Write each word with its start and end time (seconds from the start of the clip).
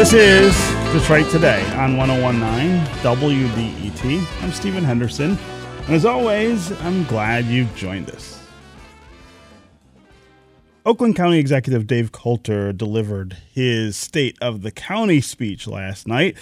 This 0.00 0.14
is 0.14 0.94
Detroit 0.94 1.30
Today 1.30 1.62
on 1.72 1.98
1019 1.98 2.86
WDET. 3.02 4.42
I'm 4.42 4.50
Stephen 4.50 4.82
Henderson, 4.82 5.36
and 5.84 5.94
as 5.94 6.06
always, 6.06 6.72
I'm 6.80 7.04
glad 7.04 7.44
you've 7.44 7.76
joined 7.76 8.08
us. 8.08 8.42
Oakland 10.86 11.16
County 11.16 11.38
Executive 11.38 11.86
Dave 11.86 12.12
Coulter 12.12 12.72
delivered 12.72 13.36
his 13.52 13.94
State 13.94 14.38
of 14.40 14.62
the 14.62 14.70
County 14.70 15.20
speech 15.20 15.66
last 15.66 16.08
night, 16.08 16.34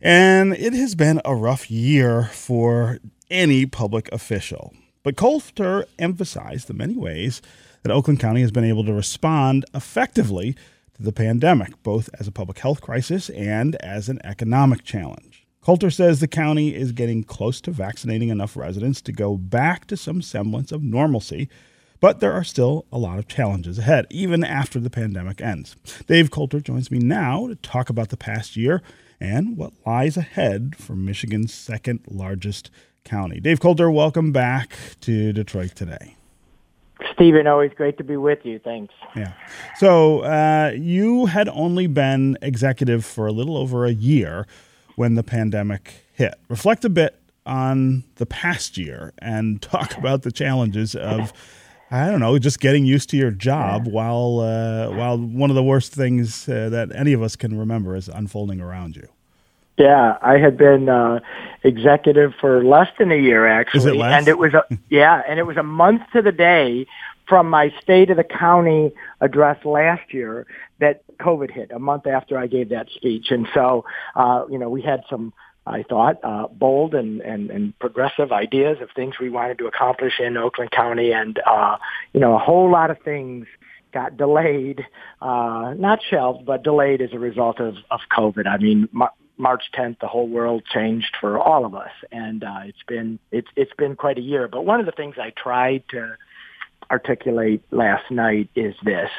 and 0.00 0.54
it 0.54 0.72
has 0.72 0.94
been 0.94 1.20
a 1.22 1.34
rough 1.34 1.70
year 1.70 2.30
for 2.32 2.98
any 3.30 3.66
public 3.66 4.10
official. 4.10 4.72
But 5.02 5.18
Coulter 5.18 5.84
emphasized 5.98 6.66
the 6.66 6.72
many 6.72 6.96
ways 6.96 7.42
that 7.82 7.92
Oakland 7.92 8.20
County 8.20 8.40
has 8.40 8.52
been 8.52 8.64
able 8.64 8.86
to 8.86 8.94
respond 8.94 9.66
effectively 9.74 10.56
the 10.98 11.12
pandemic, 11.12 11.82
both 11.82 12.08
as 12.18 12.26
a 12.26 12.32
public 12.32 12.58
health 12.58 12.80
crisis 12.80 13.28
and 13.30 13.76
as 13.76 14.08
an 14.08 14.20
economic 14.24 14.84
challenge. 14.84 15.46
Coulter 15.62 15.90
says 15.90 16.20
the 16.20 16.28
county 16.28 16.74
is 16.74 16.92
getting 16.92 17.24
close 17.24 17.60
to 17.62 17.72
vaccinating 17.72 18.28
enough 18.28 18.56
residents 18.56 19.00
to 19.02 19.12
go 19.12 19.36
back 19.36 19.86
to 19.86 19.96
some 19.96 20.22
semblance 20.22 20.70
of 20.70 20.82
normalcy, 20.82 21.48
but 21.98 22.20
there 22.20 22.32
are 22.32 22.44
still 22.44 22.86
a 22.92 22.98
lot 22.98 23.18
of 23.18 23.26
challenges 23.26 23.78
ahead, 23.78 24.06
even 24.10 24.44
after 24.44 24.78
the 24.78 24.90
pandemic 24.90 25.40
ends. 25.40 25.74
Dave 26.06 26.30
Coulter 26.30 26.60
joins 26.60 26.90
me 26.90 26.98
now 26.98 27.48
to 27.48 27.56
talk 27.56 27.90
about 27.90 28.10
the 28.10 28.16
past 28.16 28.56
year 28.56 28.82
and 29.20 29.56
what 29.56 29.72
lies 29.84 30.16
ahead 30.16 30.76
for 30.76 30.94
Michigan's 30.94 31.52
second 31.52 32.00
largest 32.08 32.70
county. 33.04 33.40
Dave 33.40 33.60
Coulter, 33.60 33.90
welcome 33.90 34.30
back 34.32 34.76
to 35.00 35.32
Detroit 35.32 35.74
today. 35.74 36.15
Stephen, 37.12 37.46
always 37.46 37.72
great 37.74 37.98
to 37.98 38.04
be 38.04 38.16
with 38.16 38.44
you. 38.44 38.58
Thanks. 38.58 38.94
Yeah. 39.14 39.32
So 39.76 40.20
uh, 40.20 40.72
you 40.74 41.26
had 41.26 41.48
only 41.48 41.86
been 41.86 42.38
executive 42.40 43.04
for 43.04 43.26
a 43.26 43.32
little 43.32 43.56
over 43.56 43.84
a 43.84 43.92
year 43.92 44.46
when 44.96 45.14
the 45.14 45.22
pandemic 45.22 46.06
hit. 46.12 46.34
Reflect 46.48 46.84
a 46.84 46.88
bit 46.88 47.18
on 47.44 48.04
the 48.16 48.26
past 48.26 48.78
year 48.78 49.12
and 49.18 49.60
talk 49.62 49.96
about 49.96 50.22
the 50.22 50.32
challenges 50.32 50.94
of. 50.94 51.32
I 51.88 52.10
don't 52.10 52.18
know, 52.18 52.36
just 52.36 52.58
getting 52.58 52.84
used 52.84 53.10
to 53.10 53.16
your 53.16 53.30
job 53.30 53.86
while 53.86 54.40
uh, 54.40 54.90
while 54.90 55.16
one 55.16 55.50
of 55.50 55.56
the 55.56 55.62
worst 55.62 55.94
things 55.94 56.48
uh, 56.48 56.68
that 56.70 56.90
any 56.92 57.12
of 57.12 57.22
us 57.22 57.36
can 57.36 57.56
remember 57.56 57.94
is 57.94 58.08
unfolding 58.08 58.60
around 58.60 58.96
you. 58.96 59.06
Yeah, 59.78 60.16
I 60.22 60.38
had 60.38 60.56
been 60.56 60.88
uh, 60.88 61.20
executive 61.62 62.32
for 62.40 62.64
less 62.64 62.88
than 62.98 63.12
a 63.12 63.16
year 63.16 63.46
actually, 63.46 63.80
Is 63.80 63.86
it 63.86 63.96
less? 63.96 64.12
and 64.18 64.28
it 64.28 64.38
was 64.38 64.54
a 64.54 64.62
yeah, 64.88 65.22
and 65.28 65.38
it 65.38 65.44
was 65.46 65.56
a 65.56 65.62
month 65.62 66.02
to 66.14 66.22
the 66.22 66.32
day 66.32 66.86
from 67.28 67.50
my 67.50 67.72
state 67.82 68.08
of 68.10 68.16
the 68.16 68.24
county 68.24 68.92
address 69.20 69.64
last 69.64 70.14
year 70.14 70.46
that 70.78 71.02
COVID 71.18 71.50
hit. 71.50 71.72
A 71.72 71.78
month 71.78 72.06
after 72.06 72.38
I 72.38 72.46
gave 72.46 72.70
that 72.70 72.88
speech, 72.94 73.26
and 73.30 73.46
so 73.52 73.84
uh, 74.14 74.44
you 74.50 74.58
know 74.58 74.70
we 74.70 74.82
had 74.82 75.02
some. 75.10 75.32
I 75.68 75.82
thought 75.82 76.20
uh, 76.22 76.46
bold 76.46 76.94
and, 76.94 77.20
and, 77.22 77.50
and 77.50 77.76
progressive 77.80 78.30
ideas 78.30 78.78
of 78.80 78.88
things 78.94 79.14
we 79.20 79.30
wanted 79.30 79.58
to 79.58 79.66
accomplish 79.66 80.20
in 80.20 80.36
Oakland 80.36 80.70
County, 80.70 81.10
and 81.12 81.40
uh, 81.44 81.76
you 82.14 82.20
know 82.20 82.36
a 82.36 82.38
whole 82.38 82.70
lot 82.70 82.92
of 82.92 82.98
things 83.00 83.46
got 83.92 84.16
delayed, 84.16 84.86
uh, 85.20 85.74
not 85.76 85.98
shelved, 86.08 86.46
but 86.46 86.62
delayed 86.62 87.02
as 87.02 87.10
a 87.12 87.18
result 87.18 87.58
of, 87.58 87.74
of 87.90 87.98
COVID. 88.16 88.46
I 88.46 88.58
mean, 88.58 88.88
Mar- 88.92 89.12
March 89.38 89.64
10th, 89.74 90.00
the 90.00 90.06
whole 90.06 90.28
world 90.28 90.64
changed 90.72 91.16
for 91.20 91.38
all 91.38 91.64
of 91.64 91.74
us, 91.74 91.90
and 92.10 92.42
uh, 92.42 92.60
it's 92.64 92.82
been 92.86 93.18
it's 93.30 93.48
it's 93.56 93.72
been 93.76 93.96
quite 93.96 94.18
a 94.18 94.22
year. 94.22 94.48
But 94.48 94.64
one 94.64 94.80
of 94.80 94.86
the 94.86 94.92
things 94.92 95.16
I 95.18 95.30
tried 95.30 95.84
to 95.90 96.16
articulate 96.90 97.62
last 97.70 98.10
night 98.10 98.48
is 98.54 98.74
this. 98.84 99.10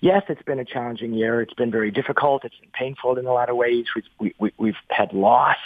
Yes, 0.00 0.22
it's 0.28 0.42
been 0.42 0.58
a 0.58 0.64
challenging 0.64 1.12
year. 1.12 1.40
It's 1.40 1.54
been 1.54 1.70
very 1.70 1.90
difficult. 1.90 2.44
It's 2.44 2.56
been 2.60 2.70
painful 2.72 3.18
in 3.18 3.26
a 3.26 3.32
lot 3.32 3.50
of 3.50 3.56
ways. 3.56 3.86
We've, 3.94 4.04
we, 4.18 4.34
we, 4.38 4.52
we've 4.58 4.76
had 4.88 5.12
loss. 5.12 5.56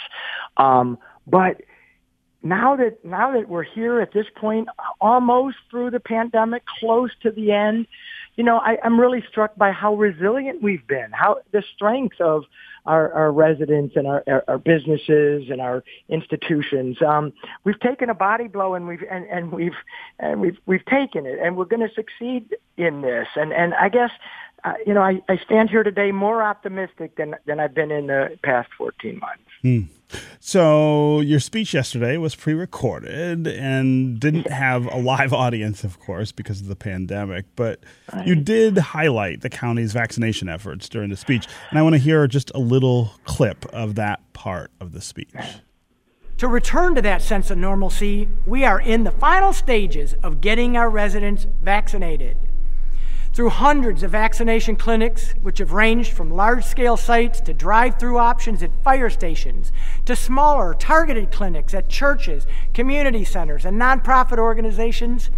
Um, 0.57 0.97
but 1.27 1.61
now 2.43 2.75
that, 2.77 3.05
now 3.05 3.33
that 3.33 3.47
we're 3.47 3.63
here 3.63 4.01
at 4.01 4.11
this 4.13 4.25
point, 4.35 4.69
almost 4.99 5.57
through 5.69 5.91
the 5.91 5.99
pandemic, 5.99 6.63
close 6.79 7.11
to 7.21 7.31
the 7.31 7.51
end, 7.51 7.85
you 8.35 8.43
know, 8.43 8.57
I, 8.57 8.77
I'm 8.83 8.99
really 8.99 9.23
struck 9.29 9.55
by 9.55 9.71
how 9.71 9.95
resilient 9.95 10.63
we've 10.63 10.85
been, 10.87 11.11
how 11.11 11.37
the 11.51 11.63
strength 11.75 12.19
of 12.19 12.45
our, 12.85 13.11
our 13.13 13.31
residents 13.31 13.95
and 13.95 14.07
our, 14.07 14.23
our, 14.27 14.43
our 14.47 14.57
businesses 14.57 15.49
and 15.49 15.61
our 15.61 15.83
institutions. 16.09 17.01
Um, 17.01 17.33
we've 17.63 17.79
taken 17.79 18.09
a 18.09 18.13
body 18.13 18.47
blow 18.47 18.73
and 18.73 18.87
we've 18.87 19.03
and, 19.09 19.25
and 19.25 19.51
we've 19.51 19.75
and 20.19 20.41
we've 20.41 20.57
we've 20.65 20.85
taken 20.85 21.25
it, 21.25 21.39
and 21.41 21.55
we're 21.55 21.65
going 21.65 21.87
to 21.87 21.93
succeed 21.93 22.55
in 22.77 23.01
this. 23.01 23.27
And 23.35 23.53
and 23.53 23.73
I 23.75 23.89
guess 23.89 24.11
uh, 24.63 24.73
you 24.85 24.93
know 24.93 25.01
I, 25.01 25.21
I 25.27 25.37
stand 25.37 25.69
here 25.69 25.83
today 25.83 26.11
more 26.11 26.43
optimistic 26.43 27.15
than 27.15 27.35
than 27.45 27.59
I've 27.59 27.73
been 27.73 27.91
in 27.91 28.07
the 28.07 28.37
past 28.43 28.69
14 28.77 29.19
months. 29.19 29.43
Hmm. 29.61 29.81
So 30.39 31.21
your 31.21 31.39
speech 31.39 31.73
yesterday 31.73 32.17
was 32.17 32.35
pre-recorded 32.35 33.47
and 33.47 34.19
didn't 34.19 34.51
have 34.51 34.91
a 34.91 34.97
live 34.97 35.31
audience, 35.31 35.83
of 35.83 35.99
course, 35.99 36.31
because 36.31 36.59
of 36.59 36.67
the 36.67 36.75
pandemic. 36.75 37.45
But 37.55 37.79
you 38.25 38.35
did 38.35 38.77
highlight 38.77 39.41
the 39.41 39.49
county's 39.49 39.93
vaccination 39.93 40.49
efforts 40.49 40.89
during 40.89 41.09
the 41.09 41.17
speech, 41.17 41.47
and 41.69 41.79
I 41.79 41.81
want 41.81 41.93
to 41.93 41.99
hear 41.99 42.27
just 42.27 42.51
a 42.53 42.59
little 42.59 43.11
clip 43.23 43.65
of 43.67 43.95
that 43.95 44.33
part 44.33 44.71
of 44.81 44.91
the 44.91 45.01
speech. 45.01 45.29
To 46.39 46.47
return 46.47 46.95
to 46.95 47.01
that 47.03 47.21
sense 47.21 47.51
of 47.51 47.59
normalcy, 47.59 48.27
we 48.47 48.65
are 48.65 48.81
in 48.81 49.03
the 49.03 49.11
final 49.11 49.53
stages 49.53 50.15
of 50.23 50.41
getting 50.41 50.75
our 50.75 50.89
residents 50.89 51.45
vaccinated. 51.61 52.35
Through 53.33 53.49
hundreds 53.51 54.03
of 54.03 54.11
vaccination 54.11 54.75
clinics, 54.75 55.33
which 55.41 55.59
have 55.59 55.71
ranged 55.71 56.11
from 56.11 56.31
large 56.31 56.65
scale 56.65 56.97
sites 56.97 57.39
to 57.41 57.53
drive 57.53 57.97
through 57.97 58.17
options 58.17 58.61
at 58.61 58.83
fire 58.83 59.09
stations, 59.09 59.71
to 60.03 60.17
smaller 60.17 60.73
targeted 60.73 61.31
clinics 61.31 61.73
at 61.73 61.87
churches, 61.87 62.45
community 62.73 63.23
centers, 63.23 63.63
and 63.63 63.79
nonprofit 63.79 64.37
organizations, 64.37 65.29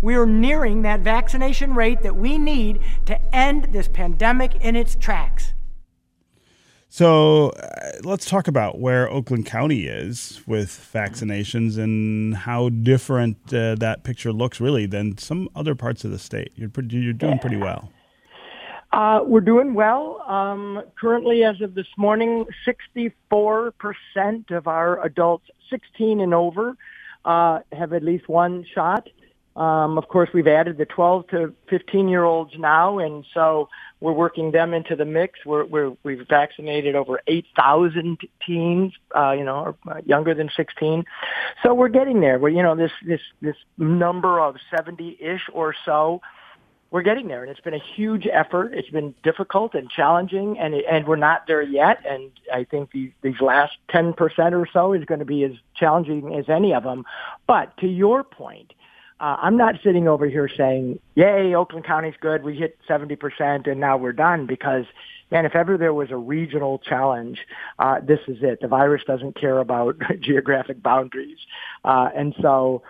we 0.00 0.14
are 0.14 0.26
nearing 0.26 0.80
that 0.82 1.00
vaccination 1.00 1.74
rate 1.74 2.00
that 2.02 2.16
we 2.16 2.38
need 2.38 2.80
to 3.04 3.20
end 3.34 3.68
this 3.72 3.86
pandemic 3.86 4.56
in 4.56 4.74
its 4.74 4.94
tracks. 4.94 5.52
So 6.94 7.48
uh, 7.48 7.92
let's 8.04 8.26
talk 8.26 8.48
about 8.48 8.78
where 8.78 9.10
Oakland 9.10 9.46
County 9.46 9.86
is 9.86 10.42
with 10.46 10.90
vaccinations 10.92 11.78
and 11.78 12.36
how 12.36 12.68
different 12.68 13.38
uh, 13.50 13.76
that 13.76 14.04
picture 14.04 14.30
looks, 14.30 14.60
really, 14.60 14.84
than 14.84 15.16
some 15.16 15.48
other 15.56 15.74
parts 15.74 16.04
of 16.04 16.10
the 16.10 16.18
state. 16.18 16.52
You're 16.54 16.68
pretty, 16.68 16.98
you're 16.98 17.14
doing 17.14 17.38
pretty 17.38 17.56
well. 17.56 17.90
Uh, 18.92 19.20
we're 19.24 19.40
doing 19.40 19.72
well. 19.72 20.20
Um, 20.28 20.82
currently, 21.00 21.44
as 21.44 21.62
of 21.62 21.74
this 21.74 21.86
morning, 21.96 22.44
64% 23.02 23.22
of 24.50 24.66
our 24.66 25.02
adults 25.02 25.46
16 25.70 26.20
and 26.20 26.34
over 26.34 26.76
uh, 27.24 27.60
have 27.72 27.94
at 27.94 28.02
least 28.02 28.28
one 28.28 28.66
shot. 28.74 29.08
Um, 29.54 29.98
of 29.98 30.08
course, 30.08 30.30
we've 30.32 30.46
added 30.46 30.78
the 30.78 30.86
12 30.86 31.28
to 31.28 31.54
15 31.68 32.08
year 32.08 32.24
olds 32.24 32.52
now, 32.58 32.98
and 32.98 33.24
so 33.34 33.68
we're 34.00 34.12
working 34.12 34.50
them 34.50 34.72
into 34.72 34.96
the 34.96 35.04
mix. 35.04 35.40
We're, 35.44 35.64
we're 35.64 35.92
we've 36.02 36.26
vaccinated 36.26 36.94
over 36.94 37.20
8,000 37.26 38.18
teens, 38.46 38.92
uh, 39.14 39.32
you 39.32 39.44
know, 39.44 39.76
uh, 39.86 40.00
younger 40.06 40.34
than 40.34 40.48
16. 40.56 41.04
So 41.62 41.74
we're 41.74 41.90
getting 41.90 42.20
there. 42.20 42.38
We're 42.38 42.48
you 42.48 42.62
know 42.62 42.74
this 42.74 42.92
this 43.06 43.20
this 43.42 43.56
number 43.76 44.40
of 44.40 44.56
70-ish 44.72 45.42
or 45.52 45.74
so. 45.84 46.22
We're 46.90 47.02
getting 47.02 47.28
there, 47.28 47.42
and 47.42 47.50
it's 47.50 47.60
been 47.60 47.74
a 47.74 47.82
huge 47.96 48.26
effort. 48.30 48.74
It's 48.74 48.90
been 48.90 49.14
difficult 49.22 49.74
and 49.74 49.90
challenging, 49.90 50.58
and 50.58 50.74
and 50.74 51.06
we're 51.06 51.16
not 51.16 51.46
there 51.46 51.62
yet. 51.62 51.98
And 52.08 52.30
I 52.52 52.64
think 52.64 52.90
these 52.92 53.12
these 53.20 53.40
last 53.40 53.74
10% 53.90 54.14
or 54.52 54.66
so 54.72 54.94
is 54.94 55.04
going 55.04 55.20
to 55.20 55.26
be 55.26 55.44
as 55.44 55.52
challenging 55.76 56.34
as 56.34 56.48
any 56.48 56.72
of 56.72 56.84
them. 56.84 57.04
But 57.46 57.76
to 57.78 57.86
your 57.86 58.24
point 58.24 58.72
uh, 59.22 59.36
I'm 59.40 59.56
not 59.56 59.76
sitting 59.84 60.08
over 60.08 60.26
here 60.26 60.48
saying, 60.54 60.98
"Yay, 61.14 61.54
Oakland 61.54 61.86
County's 61.86 62.16
good. 62.20 62.42
We 62.42 62.56
hit 62.56 62.76
70%, 62.88 63.68
and 63.68 63.80
now 63.80 63.96
we're 63.96 64.12
done." 64.12 64.46
Because, 64.46 64.84
man, 65.30 65.46
if 65.46 65.54
ever 65.54 65.78
there 65.78 65.94
was 65.94 66.10
a 66.10 66.16
regional 66.16 66.80
challenge, 66.80 67.38
uh, 67.78 68.00
this 68.00 68.18
is 68.26 68.38
it. 68.42 68.60
The 68.60 68.66
virus 68.66 69.02
doesn't 69.06 69.36
care 69.36 69.60
about 69.60 69.96
geographic 70.20 70.82
boundaries, 70.82 71.38
uh, 71.84 72.10
and 72.14 72.34
so. 72.42 72.82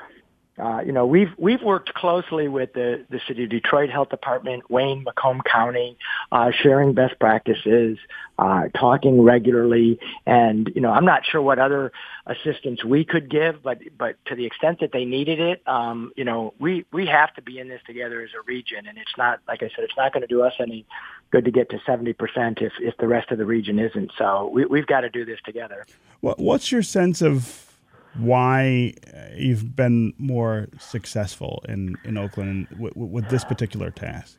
Uh, 0.59 0.83
you 0.85 0.93
know, 0.93 1.07
we've 1.07 1.33
we've 1.39 1.63
worked 1.63 1.95
closely 1.95 2.47
with 2.47 2.75
the 2.75 3.07
the 3.09 3.21
city 3.27 3.45
of 3.45 3.51
Detroit 3.51 3.89
Health 3.89 4.11
Department, 4.11 4.71
Wayne, 4.71 5.03
Macomb 5.03 5.41
County, 5.51 5.97
uh, 6.31 6.51
sharing 6.51 6.93
best 6.93 7.19
practices, 7.19 7.97
uh, 8.39 8.69
talking 8.79 9.23
regularly, 9.23 9.99
and 10.27 10.71
you 10.75 10.83
know, 10.83 10.91
I'm 10.91 11.07
not 11.07 11.25
sure 11.25 11.41
what 11.41 11.59
other 11.59 11.91
assistance 12.27 12.85
we 12.85 13.03
could 13.03 13.31
give, 13.31 13.63
but 13.63 13.79
but 13.97 14.17
to 14.27 14.35
the 14.35 14.45
extent 14.45 14.81
that 14.81 14.93
they 14.93 15.07
needed 15.07 15.41
it, 15.41 15.67
um, 15.67 16.13
you 16.17 16.25
know, 16.25 16.53
we 16.59 16.85
we 16.93 17.07
have 17.07 17.33
to 17.37 17.43
be 17.43 17.59
in 17.59 17.69
this 17.69 17.81
together 17.87 18.21
as 18.21 18.31
a 18.39 18.43
region, 18.43 18.87
and 18.87 18.99
it's 18.99 19.17
not 19.17 19.41
like 19.49 19.63
I 19.63 19.71
said, 19.75 19.85
it's 19.85 19.97
not 19.97 20.13
going 20.13 20.21
to 20.21 20.27
do 20.27 20.43
us 20.43 20.53
any 20.61 20.85
good 21.31 21.47
to 21.47 21.51
get 21.51 21.71
to 21.71 21.79
70% 21.79 22.61
if 22.61 22.75
if 22.79 22.95
the 22.99 23.09
rest 23.09 23.31
of 23.31 23.39
the 23.39 23.47
region 23.47 23.79
isn't. 23.79 24.13
So 24.19 24.51
we, 24.53 24.67
we've 24.67 24.87
got 24.87 25.01
to 25.01 25.09
do 25.09 25.25
this 25.25 25.41
together. 25.47 25.87
What's 26.21 26.71
your 26.71 26.83
sense 26.83 27.23
of 27.23 27.73
why 28.15 28.95
you've 29.37 29.75
been 29.77 30.15
more 30.19 30.69
successful 30.79 31.63
in, 31.69 31.97
in 32.05 32.19
Oakland 32.19 32.69
with, 32.79 32.97
with 32.97 33.29
this 33.29 33.45
particular 33.45 33.91
task? 33.91 34.39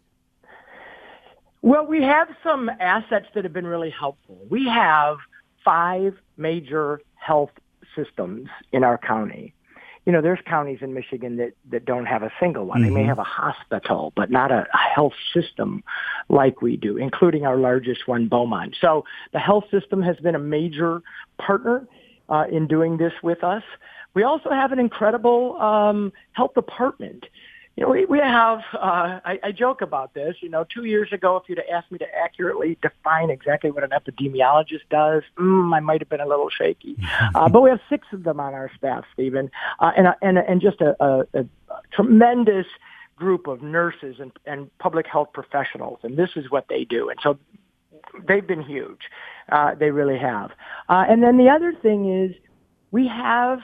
Well, 1.62 1.86
we 1.86 2.04
have 2.04 2.28
some 2.44 2.69
assets 2.80 3.28
that 3.36 3.45
have 3.45 3.54
been 3.54 3.68
really 3.68 3.90
helpful. 3.90 4.38
We 4.50 4.66
have 4.66 5.18
five 5.63 6.18
major 6.36 7.00
health 7.16 7.51
systems 7.95 8.50
in 8.72 8.84
our 8.84 8.98
county. 8.98 9.54
You 10.06 10.12
know, 10.12 10.22
there's 10.22 10.40
counties 10.45 10.80
in 10.81 10.94
Michigan 10.94 11.38
that, 11.38 11.54
that 11.72 11.86
don't 11.86 12.06
have 12.06 12.24
a 12.24 12.31
single 12.38 12.66
one. 12.66 12.80
Mm-hmm. 12.81 12.89
They 12.89 12.94
may 12.94 13.00
mm-hmm. 13.01 13.10
have 13.10 13.19
a 13.19 13.24
hospital, 13.24 14.12
but 14.18 14.30
not 14.30 14.51
a, 14.51 14.68
a 14.74 14.78
health 14.94 15.13
system 15.34 15.84
like 16.28 16.62
we 16.62 16.75
do, 16.75 16.98
including 16.98 17.46
our 17.46 17.56
largest 17.56 18.10
one, 18.10 18.28
Beaumont. 18.28 18.75
So 18.81 19.06
the 19.31 19.39
health 19.39 19.63
system 19.72 20.01
has 20.01 20.18
been 20.18 20.36
a 20.36 20.39
major 20.39 21.01
partner 21.38 21.88
uh, 22.28 22.46
in 22.51 22.68
doing 22.68 22.98
this 22.98 23.13
with 23.24 23.42
us. 23.44 23.63
We 24.13 24.24
also 24.24 24.51
have 24.51 24.71
an 24.71 24.80
incredible 24.80 25.60
um, 25.60 26.13
health 26.33 26.54
department 26.54 27.25
you 27.75 27.83
know, 27.83 27.89
we, 27.89 28.06
we 28.06 28.19
have, 28.19 28.60
uh, 28.74 29.19
I, 29.25 29.39
I 29.42 29.51
joke 29.51 29.81
about 29.81 30.13
this, 30.13 30.36
you 30.42 30.50
know, 30.50 30.63
two 30.63 30.86
years 30.86 31.12
ago, 31.12 31.38
if 31.38 31.50
you'd 31.50 31.57
have 31.57 31.68
asked 31.74 31.92
me 31.92 31.98
to 31.98 32.15
accurately 32.15 32.77
define 32.83 33.31
exactly 33.31 33.71
what 33.71 33.83
an 33.83 33.89
epidemiologist 33.89 34.88
does, 34.92 35.24
mm, 35.38 35.75
I 35.75 35.80
might 35.80 36.00
have 36.01 36.10
been 36.10 36.21
a 36.21 36.27
little 36.27 36.50
shaky. 36.50 36.98
Uh, 37.36 37.50
but 37.50 37.62
we 37.62 37.69
have 37.69 37.80
six 37.89 38.06
of 38.12 38.24
them 38.24 38.39
on 38.39 38.54
our 38.54 38.69
staff, 38.77 39.06
Stephen, 39.13 39.50
uh, 39.80 39.92
and, 39.98 40.07
and, 40.21 40.38
and 40.38 40.62
just 40.62 40.81
a, 40.81 40.95
a, 41.04 41.25
a 41.33 41.45
tremendous 41.92 42.68
group 43.15 43.48
of 43.48 43.63
nurses 43.63 44.18
and, 44.19 44.31
and 44.45 44.77
public 44.77 45.07
health 45.07 45.30
professionals, 45.33 46.00
and 46.04 46.15
this 46.15 46.30
is 46.36 46.51
what 46.51 46.68
they 46.69 46.83
do. 46.83 47.10
And 47.10 47.18
so 47.24 47.39
they've 48.27 48.45
been 48.45 48.62
huge. 48.62 49.00
Uh, 49.51 49.74
they 49.74 49.89
really 49.89 50.19
have. 50.19 50.51
Uh, 50.89 51.06
and 51.10 51.24
then 51.24 51.38
the 51.38 51.50
other 51.50 51.74
thing 51.74 52.24
is 52.24 52.36
we 52.92 53.07
have 53.07 53.60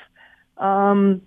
um, 0.59 1.21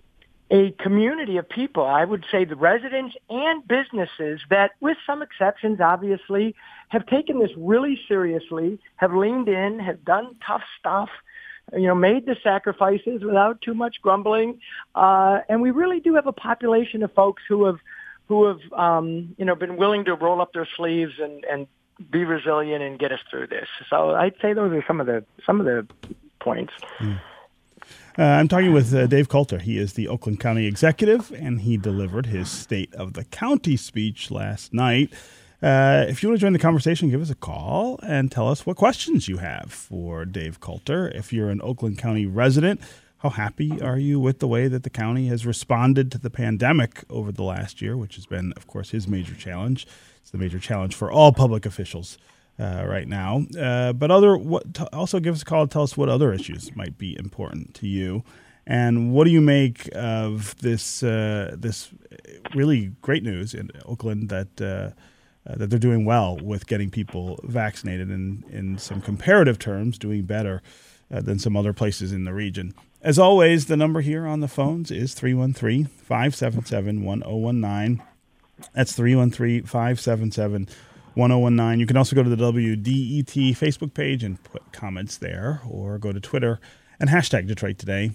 a 0.50 0.70
community 0.72 1.38
of 1.38 1.48
people, 1.48 1.84
I 1.84 2.04
would 2.04 2.26
say 2.30 2.44
the 2.44 2.56
residents 2.56 3.16
and 3.30 3.66
businesses 3.66 4.40
that, 4.50 4.72
with 4.80 4.98
some 5.06 5.22
exceptions, 5.22 5.80
obviously, 5.80 6.54
have 6.88 7.06
taken 7.06 7.38
this 7.38 7.50
really 7.56 7.98
seriously, 8.06 8.78
have 8.96 9.14
leaned 9.14 9.48
in, 9.48 9.78
have 9.78 10.04
done 10.04 10.36
tough 10.46 10.62
stuff, 10.78 11.08
you 11.72 11.86
know, 11.86 11.94
made 11.94 12.26
the 12.26 12.36
sacrifices 12.42 13.24
without 13.24 13.62
too 13.62 13.72
much 13.72 14.02
grumbling. 14.02 14.60
Uh, 14.94 15.40
and 15.48 15.62
we 15.62 15.70
really 15.70 16.00
do 16.00 16.14
have 16.16 16.26
a 16.26 16.32
population 16.32 17.02
of 17.02 17.10
folks 17.14 17.42
who 17.48 17.64
have, 17.64 17.78
who 18.28 18.46
have, 18.46 18.72
um, 18.74 19.34
you 19.38 19.46
know, 19.46 19.54
been 19.54 19.76
willing 19.78 20.04
to 20.04 20.14
roll 20.14 20.42
up 20.42 20.52
their 20.52 20.68
sleeves 20.76 21.14
and, 21.18 21.44
and 21.44 21.66
be 22.10 22.24
resilient 22.24 22.82
and 22.82 22.98
get 22.98 23.10
us 23.10 23.20
through 23.30 23.46
this. 23.46 23.68
So 23.88 24.10
I'd 24.10 24.34
say 24.42 24.52
those 24.52 24.72
are 24.72 24.84
some 24.86 25.00
of 25.00 25.06
the, 25.06 25.24
some 25.46 25.60
of 25.60 25.66
the 25.66 25.86
points. 26.40 26.74
Mm. 26.98 27.18
Uh, 28.18 28.24
I'm 28.24 28.46
talking 28.46 28.74
with 28.74 28.94
uh, 28.94 29.06
Dave 29.06 29.30
Coulter. 29.30 29.58
He 29.58 29.78
is 29.78 29.94
the 29.94 30.06
Oakland 30.06 30.38
County 30.38 30.66
Executive, 30.66 31.32
and 31.32 31.62
he 31.62 31.78
delivered 31.78 32.26
his 32.26 32.50
State 32.50 32.94
of 32.94 33.14
the 33.14 33.24
County 33.24 33.74
speech 33.74 34.30
last 34.30 34.74
night. 34.74 35.10
Uh, 35.62 36.04
if 36.08 36.22
you 36.22 36.28
want 36.28 36.38
to 36.38 36.40
join 36.44 36.52
the 36.52 36.58
conversation, 36.58 37.08
give 37.08 37.22
us 37.22 37.30
a 37.30 37.34
call 37.34 37.98
and 38.02 38.30
tell 38.30 38.48
us 38.48 38.66
what 38.66 38.76
questions 38.76 39.28
you 39.28 39.38
have 39.38 39.72
for 39.72 40.26
Dave 40.26 40.60
Coulter. 40.60 41.08
If 41.08 41.32
you're 41.32 41.48
an 41.48 41.62
Oakland 41.62 41.96
County 41.96 42.26
resident, 42.26 42.82
how 43.18 43.30
happy 43.30 43.80
are 43.80 43.98
you 43.98 44.20
with 44.20 44.40
the 44.40 44.48
way 44.48 44.68
that 44.68 44.82
the 44.82 44.90
county 44.90 45.28
has 45.28 45.46
responded 45.46 46.12
to 46.12 46.18
the 46.18 46.28
pandemic 46.28 47.04
over 47.08 47.32
the 47.32 47.44
last 47.44 47.80
year, 47.80 47.96
which 47.96 48.16
has 48.16 48.26
been, 48.26 48.52
of 48.58 48.66
course, 48.66 48.90
his 48.90 49.08
major 49.08 49.34
challenge? 49.34 49.86
It's 50.20 50.30
the 50.30 50.38
major 50.38 50.58
challenge 50.58 50.94
for 50.94 51.10
all 51.10 51.32
public 51.32 51.64
officials 51.64 52.18
uh, 52.58 52.84
right 52.86 53.08
now. 53.08 53.44
Uh, 53.58 53.92
but 53.92 54.10
other 54.10 54.36
what 54.36 54.74
t- 54.74 54.84
also 54.92 55.20
give 55.20 55.34
us 55.34 55.42
a 55.42 55.44
call. 55.44 55.66
Tell 55.66 55.82
us 55.82 55.96
what 55.96 56.08
other 56.08 56.32
issues 56.32 56.74
might 56.76 56.98
be 56.98 57.16
important 57.18 57.74
to 57.74 57.86
you, 57.86 58.22
and 58.66 59.12
what 59.12 59.24
do 59.24 59.30
you 59.30 59.40
make 59.40 59.88
of 59.94 60.56
this 60.58 61.02
uh, 61.02 61.54
this 61.58 61.90
really 62.54 62.92
great 63.02 63.22
news 63.22 63.54
in 63.54 63.70
Oakland 63.84 64.28
that. 64.28 64.60
Uh, 64.60 64.98
uh, 65.44 65.56
that 65.56 65.70
they're 65.70 65.78
doing 65.80 66.04
well 66.04 66.36
with 66.36 66.68
getting 66.68 66.88
people 66.88 67.40
vaccinated 67.42 68.08
and 68.10 68.44
in 68.44 68.78
some 68.78 69.00
comparative 69.00 69.58
terms 69.58 69.98
doing 69.98 70.22
better 70.22 70.62
uh, 71.12 71.20
than 71.20 71.36
some 71.36 71.56
other 71.56 71.72
places 71.72 72.12
in 72.12 72.24
the 72.24 72.32
region. 72.32 72.72
As 73.02 73.18
always, 73.18 73.66
the 73.66 73.76
number 73.76 74.00
here 74.02 74.24
on 74.24 74.38
the 74.38 74.46
phones 74.46 74.92
is 74.92 75.14
313 75.14 75.86
577 75.86 77.02
1019. 77.02 78.06
That's 78.72 78.92
313 78.92 79.64
577 79.64 80.68
1019. 81.14 81.80
You 81.80 81.86
can 81.86 81.96
also 81.96 82.16
go 82.16 82.22
to 82.22 82.30
the 82.30 82.36
WDET 82.36 83.56
Facebook 83.56 83.94
page 83.94 84.22
and 84.22 84.42
put 84.44 84.72
comments 84.72 85.16
there, 85.18 85.60
or 85.68 85.98
go 85.98 86.12
to 86.12 86.20
Twitter 86.20 86.60
and 86.98 87.10
hashtag 87.10 87.46
Detroit 87.46 87.78
Today, 87.78 88.12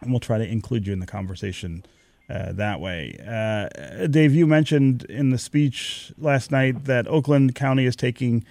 and 0.00 0.10
we'll 0.10 0.20
try 0.20 0.38
to 0.38 0.46
include 0.46 0.86
you 0.86 0.92
in 0.92 1.00
the 1.00 1.06
conversation 1.06 1.84
uh, 2.28 2.52
that 2.52 2.80
way. 2.80 3.18
Uh, 3.26 4.06
Dave, 4.06 4.34
you 4.34 4.46
mentioned 4.46 5.04
in 5.04 5.30
the 5.30 5.38
speech 5.38 6.12
last 6.18 6.50
night 6.50 6.84
that 6.84 7.06
Oakland 7.08 7.54
County 7.54 7.86
is 7.86 7.96
taking 7.96 8.44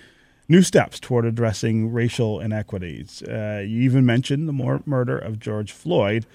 new 0.49 0.61
steps 0.61 0.99
toward 0.99 1.25
addressing 1.25 1.91
racial 1.91 2.39
inequities. 2.39 3.21
Uh, 3.23 3.63
you 3.65 3.81
even 3.81 4.05
mentioned 4.05 4.47
the 4.47 4.53
mor- 4.53 4.81
murder 4.85 5.17
of 5.17 5.39
George 5.39 5.71
Floyd 5.71 6.25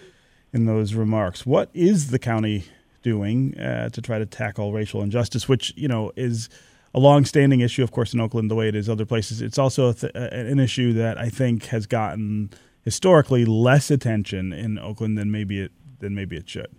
in 0.53 0.67
those 0.67 0.95
remarks. 0.95 1.47
What 1.47 1.71
is 1.75 2.11
the 2.11 2.19
county 2.19 2.65
doing 3.03 3.59
uh, 3.59 3.88
to 3.88 4.00
try 4.00 4.19
to 4.19 4.27
tackle 4.27 4.73
racial 4.73 5.03
injustice, 5.03 5.49
which 5.49 5.73
you 5.77 5.88
know 5.88 6.12
is 6.17 6.49
a 6.94 7.00
long-standing 7.00 7.61
issue, 7.61 7.83
of 7.83 7.91
course, 7.91 8.12
in 8.12 8.21
Oakland, 8.21 8.50
the 8.50 8.55
way 8.55 8.69
it 8.69 8.75
is 8.75 8.89
other 8.89 9.06
places. 9.06 9.41
It's 9.41 9.59
also 9.59 9.93
th- 9.93 10.12
an 10.15 10.59
issue 10.59 10.93
that 10.94 11.19
I 11.19 11.29
think 11.29 11.67
has 11.67 11.87
gotten 11.87 12.50
historically 12.83 13.44
less 13.44 13.91
attention 13.91 14.53
in 14.53 14.79
Oakland 14.79 15.17
than 15.17 15.31
maybe 15.31 15.61
it 15.61 15.73
than 16.00 16.15
maybe 16.15 16.37
it 16.37 16.49
should. 16.49 16.75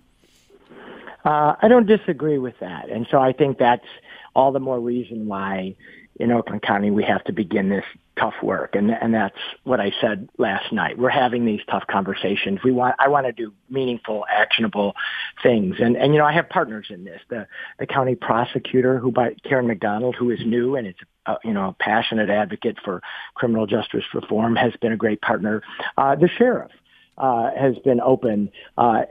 Uh, 1.25 1.56
I 1.62 1.68
don't 1.69 1.86
disagree 1.86 2.38
with 2.38 2.56
that, 2.60 2.89
and 2.89 3.07
so 3.10 3.19
I 3.19 3.31
think 3.31 3.57
that's 3.57 3.88
all 4.36 4.51
the 4.51 4.60
more 4.60 4.80
reason 4.80 5.27
why 5.27 5.75
in 6.18 6.31
Oakland 6.31 6.62
County 6.62 6.92
we 6.92 7.04
have 7.04 7.24
to 7.25 7.33
begin 7.33 7.69
this 7.69 7.86
tough 8.18 8.36
work 8.44 8.75
and 8.75 8.92
and 8.92 9.13
that's 9.13 9.38
what 9.63 9.80
I 9.80 9.92
said 10.00 10.30
last 10.38 10.71
night. 10.71 10.98
We're 10.98 11.10
having 11.10 11.45
these 11.45 11.62
tough 11.69 11.86
conversations. 11.88 12.60
We 12.63 12.71
want 12.71 12.95
I 13.00 13.07
want 13.07 13.25
to 13.25 13.31
do 13.31 13.54
meaningful, 13.69 14.25
actionable 14.30 14.94
things. 15.42 15.77
And 15.80 15.98
and 15.98 16.13
you 16.13 16.19
know 16.19 16.25
I 16.25 16.33
have 16.33 16.50
partners 16.50 16.88
in 16.89 17.04
this. 17.04 17.21
The 17.30 17.48
the 17.80 17.88
county 17.88 18.15
prosecutor 18.15 19.00
who 19.00 19.12
by 19.12 19.36
Karen 19.44 19.68
McDonald 19.68 20.15
who 20.15 20.30
is 20.30 20.39
new 20.45 20.75
and 20.75 20.88
it's 20.88 21.00
uh, 21.25 21.36
you 21.44 21.54
know 21.54 21.69
a 21.69 21.74
passionate 21.74 22.30
advocate 22.30 22.77
for 22.83 23.01
criminal 23.33 23.66
justice 23.66 24.04
reform 24.13 24.56
has 24.56 24.74
been 24.81 24.92
a 24.92 24.98
great 24.98 25.21
partner. 25.21 25.63
Uh, 25.98 26.16
the 26.16 26.27
sheriff 26.27 26.71
uh, 27.18 27.51
has 27.59 27.77
been 27.80 28.01
open 28.01 28.51
uh, 28.77 29.04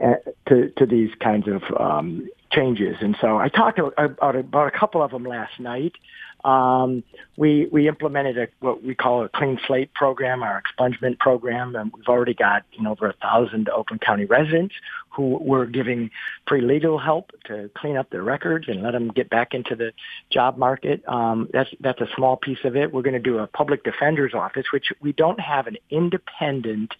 to 0.47 0.69
to 0.77 0.85
these 0.85 1.11
kinds 1.19 1.47
of 1.47 1.61
um, 1.79 2.27
changes. 2.53 2.97
And 3.01 3.17
so 3.19 3.37
I 3.37 3.49
talked 3.49 3.79
about, 3.79 3.93
about 4.21 4.67
a 4.67 4.71
couple 4.71 5.01
of 5.01 5.11
them 5.11 5.23
last 5.23 5.59
night. 5.59 5.93
Um, 6.45 7.03
we 7.37 7.67
we 7.71 7.87
implemented 7.87 8.37
a, 8.37 8.47
what 8.59 8.83
we 8.83 8.95
call 8.95 9.23
a 9.23 9.29
clean 9.29 9.59
slate 9.65 9.93
program, 9.93 10.43
our 10.43 10.61
expungement 10.61 11.19
program, 11.19 11.75
and 11.75 11.91
we've 11.93 12.07
already 12.07 12.33
got 12.33 12.63
you 12.73 12.83
know 12.83 12.91
over 12.91 13.07
a 13.07 13.13
thousand 13.13 13.69
Oakland 13.69 14.01
County 14.01 14.25
residents 14.25 14.75
who 15.09 15.37
we're 15.41 15.65
giving 15.65 16.09
free 16.47 16.61
legal 16.61 16.97
help 16.97 17.31
to 17.45 17.69
clean 17.77 17.95
up 17.95 18.09
their 18.09 18.23
records 18.23 18.67
and 18.67 18.81
let 18.81 18.91
them 18.91 19.09
get 19.09 19.29
back 19.29 19.53
into 19.53 19.75
the 19.75 19.93
job 20.31 20.57
market. 20.57 21.07
Um, 21.07 21.49
that's 21.53 21.69
that's 21.79 22.01
a 22.01 22.07
small 22.15 22.35
piece 22.35 22.63
of 22.63 22.75
it. 22.75 22.93
We're 22.93 23.03
going 23.03 23.13
to 23.13 23.19
do 23.19 23.37
a 23.39 23.47
public 23.47 23.83
defender's 23.83 24.33
office, 24.33 24.65
which 24.73 24.91
we 25.01 25.13
don't 25.13 25.39
have 25.39 25.67
an 25.67 25.77
independent 25.89 26.93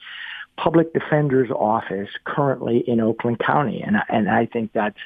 public 0.57 0.93
defender's 0.93 1.49
office 1.51 2.09
currently 2.25 2.83
in 2.87 3.01
Oakland 3.01 3.39
County, 3.39 3.81
and 3.81 3.97
and 4.09 4.29
I 4.29 4.45
think 4.45 4.71
that's 4.73 4.99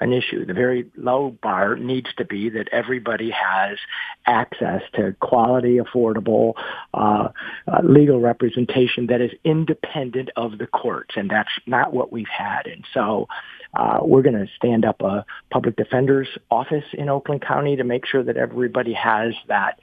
an 0.00 0.12
issue. 0.12 0.46
The 0.46 0.54
very 0.54 0.86
low 0.96 1.36
bar 1.42 1.76
needs 1.76 2.08
to 2.16 2.24
be 2.24 2.48
that 2.50 2.68
everybody 2.72 3.30
has 3.30 3.78
access 4.26 4.82
to 4.94 5.14
quality, 5.20 5.78
affordable 5.78 6.54
uh, 6.94 7.28
uh, 7.68 7.80
legal 7.82 8.20
representation 8.20 9.06
that 9.08 9.20
is 9.20 9.30
independent 9.44 10.30
of 10.36 10.58
the 10.58 10.66
courts, 10.66 11.14
and 11.16 11.30
that's 11.30 11.50
not 11.66 11.92
what 11.92 12.12
we've 12.12 12.26
had. 12.28 12.66
And 12.66 12.84
so 12.94 13.28
uh, 13.74 13.98
we're 14.02 14.22
going 14.22 14.34
to 14.34 14.48
stand 14.56 14.84
up 14.84 15.00
a 15.00 15.24
public 15.50 15.76
defender's 15.76 16.28
office 16.50 16.84
in 16.94 17.08
Oakland 17.08 17.42
County 17.42 17.76
to 17.76 17.84
make 17.84 18.06
sure 18.06 18.22
that 18.22 18.36
everybody 18.36 18.92
has 18.94 19.34
that 19.48 19.78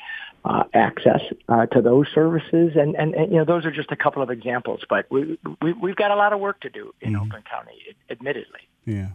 uh, 0.48 0.64
access 0.74 1.22
uh, 1.50 1.66
to 1.68 1.82
those 1.82 2.08
services. 2.14 2.72
And, 2.76 2.96
and, 2.96 3.14
and, 3.14 3.32
you 3.32 3.38
know, 3.38 3.46
those 3.46 3.66
are 3.66 3.72
just 3.72 3.92
a 3.92 3.96
couple 3.96 4.22
of 4.22 4.30
examples, 4.30 4.82
but 4.90 5.06
we, 5.12 5.38
we, 5.62 5.74
we've 5.74 5.96
got 5.96 6.12
a 6.12 6.16
lot 6.16 6.34
of 6.34 6.40
work 6.40 6.62
to 6.62 6.70
do 6.70 6.94
in 7.02 7.14
mm-hmm. 7.14 7.24
Oakland 7.24 7.46
County, 7.46 7.74
admittedly. 8.10 8.62
Yeah. 8.86 9.10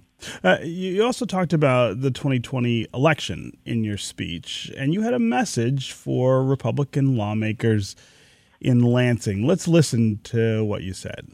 Uh, 0.44 0.58
you 0.62 1.02
also 1.02 1.24
talked 1.24 1.52
about 1.52 2.02
the 2.02 2.10
2020 2.10 2.86
election 2.94 3.56
in 3.64 3.82
your 3.82 3.96
speech, 3.96 4.70
and 4.76 4.92
you 4.92 5.02
had 5.02 5.14
a 5.14 5.18
message 5.18 5.92
for 5.92 6.44
Republican 6.44 7.16
lawmakers 7.16 7.96
in 8.60 8.80
Lansing. 8.80 9.46
Let's 9.46 9.66
listen 9.66 10.20
to 10.24 10.64
what 10.64 10.82
you 10.82 10.92
said. 10.92 11.28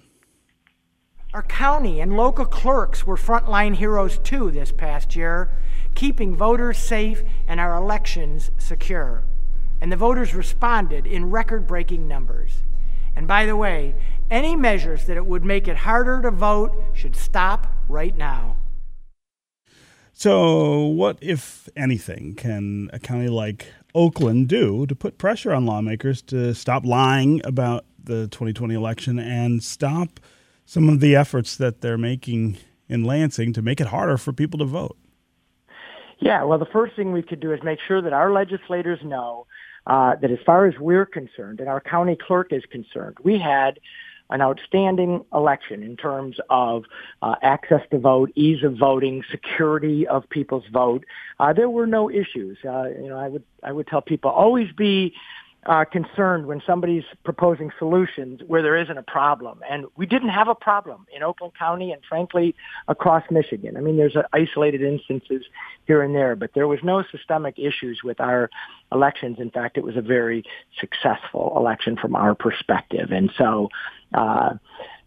Our 1.34 1.42
county 1.42 2.00
and 2.00 2.16
local 2.16 2.46
clerks 2.46 3.06
were 3.06 3.16
frontline 3.16 3.74
heroes 3.74 4.18
too 4.18 4.50
this 4.50 4.72
past 4.72 5.14
year, 5.14 5.50
keeping 5.94 6.34
voters 6.34 6.78
safe 6.78 7.22
and 7.46 7.60
our 7.60 7.76
elections 7.76 8.50
secure 8.56 9.24
and 9.80 9.92
the 9.92 9.96
voters 9.96 10.34
responded 10.34 11.06
in 11.06 11.30
record 11.30 11.66
breaking 11.66 12.08
numbers. 12.08 12.62
And 13.16 13.26
by 13.26 13.46
the 13.46 13.56
way, 13.56 13.94
any 14.30 14.56
measures 14.56 15.04
that 15.06 15.16
it 15.16 15.26
would 15.26 15.44
make 15.44 15.66
it 15.66 15.78
harder 15.78 16.22
to 16.22 16.30
vote 16.30 16.72
should 16.94 17.16
stop 17.16 17.66
right 17.88 18.16
now. 18.16 18.56
So, 20.12 20.86
what, 20.86 21.18
if 21.20 21.68
anything, 21.76 22.34
can 22.34 22.90
a 22.92 22.98
county 22.98 23.28
like 23.28 23.72
Oakland 23.94 24.48
do 24.48 24.84
to 24.86 24.94
put 24.96 25.16
pressure 25.16 25.52
on 25.52 25.64
lawmakers 25.64 26.22
to 26.22 26.54
stop 26.54 26.84
lying 26.84 27.40
about 27.44 27.84
the 28.02 28.26
2020 28.28 28.74
election 28.74 29.18
and 29.18 29.62
stop 29.62 30.18
some 30.64 30.88
of 30.88 31.00
the 31.00 31.14
efforts 31.14 31.56
that 31.56 31.80
they're 31.80 31.98
making 31.98 32.58
in 32.88 33.04
Lansing 33.04 33.52
to 33.52 33.62
make 33.62 33.80
it 33.80 33.88
harder 33.88 34.16
for 34.16 34.32
people 34.32 34.58
to 34.58 34.64
vote? 34.64 34.96
Yeah, 36.18 36.42
well, 36.42 36.58
the 36.58 36.66
first 36.66 36.96
thing 36.96 37.12
we 37.12 37.22
could 37.22 37.40
do 37.40 37.52
is 37.52 37.60
make 37.62 37.78
sure 37.86 38.02
that 38.02 38.12
our 38.12 38.32
legislators 38.32 38.98
know 39.04 39.46
uh, 39.88 40.14
that 40.16 40.30
as 40.30 40.38
far 40.46 40.66
as 40.66 40.74
we're 40.78 41.06
concerned 41.06 41.60
and 41.60 41.68
our 41.68 41.80
county 41.80 42.16
clerk 42.16 42.52
is 42.52 42.62
concerned, 42.70 43.16
we 43.24 43.38
had 43.38 43.80
an 44.30 44.42
outstanding 44.42 45.24
election 45.32 45.82
in 45.82 45.96
terms 45.96 46.36
of 46.50 46.84
uh, 47.22 47.34
access 47.42 47.80
to 47.90 47.98
vote, 47.98 48.30
ease 48.34 48.62
of 48.62 48.76
voting, 48.76 49.24
security 49.30 50.06
of 50.06 50.28
people's 50.28 50.66
vote. 50.70 51.04
Uh, 51.40 51.52
there 51.52 51.70
were 51.70 51.86
no 51.86 52.10
issues. 52.10 52.58
Uh, 52.64 52.88
you 53.00 53.08
know, 53.08 53.18
I 53.18 53.28
would 53.28 53.44
I 53.62 53.72
would 53.72 53.86
tell 53.86 54.02
people 54.02 54.30
always 54.30 54.70
be 54.72 55.14
uh, 55.66 55.84
concerned 55.84 56.46
when 56.46 56.62
somebody's 56.66 57.04
proposing 57.24 57.70
solutions 57.78 58.40
where 58.46 58.62
there 58.62 58.76
isn't 58.76 58.96
a 58.96 59.02
problem. 59.02 59.60
And 59.68 59.86
we 59.96 60.06
didn't 60.06 60.30
have 60.30 60.48
a 60.48 60.54
problem 60.54 61.06
in 61.14 61.22
Oakland 61.22 61.52
County 61.58 61.92
and 61.92 62.00
frankly 62.08 62.54
across 62.86 63.24
Michigan. 63.30 63.76
I 63.76 63.80
mean, 63.80 63.96
there's 63.96 64.16
isolated 64.32 64.82
instances 64.82 65.44
here 65.86 66.02
and 66.02 66.14
there, 66.14 66.36
but 66.36 66.50
there 66.54 66.68
was 66.68 66.78
no 66.82 67.02
systemic 67.10 67.58
issues 67.58 68.00
with 68.02 68.20
our 68.20 68.50
elections. 68.92 69.38
In 69.40 69.50
fact, 69.50 69.76
it 69.76 69.84
was 69.84 69.96
a 69.96 70.02
very 70.02 70.44
successful 70.80 71.52
election 71.56 71.96
from 71.96 72.14
our 72.14 72.34
perspective. 72.34 73.10
And 73.10 73.30
so, 73.36 73.68
uh, 74.14 74.54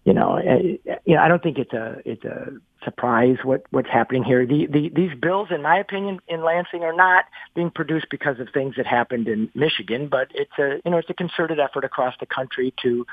you 0.03 0.13
know, 0.13 0.37
eh, 0.37 0.77
you 1.05 1.15
know, 1.15 1.21
I 1.21 1.27
don't 1.27 1.43
think 1.43 1.59
it's 1.59 1.73
a 1.73 1.97
it's 2.05 2.23
a 2.23 2.53
surprise 2.83 3.37
what 3.43 3.63
what's 3.69 3.89
happening 3.89 4.23
here. 4.23 4.45
The, 4.47 4.65
the 4.65 4.89
these 4.89 5.11
bills, 5.19 5.49
in 5.51 5.61
my 5.61 5.77
opinion, 5.77 6.19
in 6.27 6.43
Lansing 6.43 6.83
are 6.83 6.93
not 6.93 7.25
being 7.55 7.69
produced 7.69 8.07
because 8.09 8.39
of 8.39 8.47
things 8.51 8.75
that 8.77 8.87
happened 8.87 9.27
in 9.27 9.51
Michigan, 9.53 10.07
but 10.09 10.29
it's 10.33 10.57
a 10.57 10.81
you 10.83 10.91
know 10.91 10.97
it's 10.97 11.09
a 11.09 11.13
concerted 11.13 11.59
effort 11.59 11.83
across 11.83 12.15
the 12.19 12.25
country 12.25 12.73
to 12.81 13.05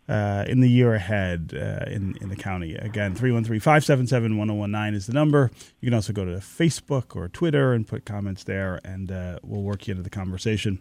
uh, 0.08 0.44
in 0.46 0.60
the 0.60 0.70
year 0.70 0.94
ahead 0.94 1.52
uh, 1.52 1.90
in, 1.90 2.16
in 2.20 2.28
the 2.28 2.36
county? 2.36 2.76
Again, 2.76 3.16
313 3.16 3.58
577 3.58 4.38
1019 4.38 4.94
is 4.94 5.08
the 5.08 5.12
number. 5.12 5.50
You 5.80 5.88
can 5.88 5.94
also 5.94 6.12
go 6.12 6.24
to 6.24 6.36
Facebook 6.36 7.16
or 7.16 7.26
Twitter 7.26 7.72
and 7.72 7.88
put 7.88 8.04
comments 8.04 8.44
there, 8.44 8.80
and 8.84 9.10
uh, 9.10 9.40
we'll 9.42 9.62
work 9.62 9.88
you 9.88 9.92
into 9.92 10.04
the 10.04 10.10
conversation. 10.10 10.78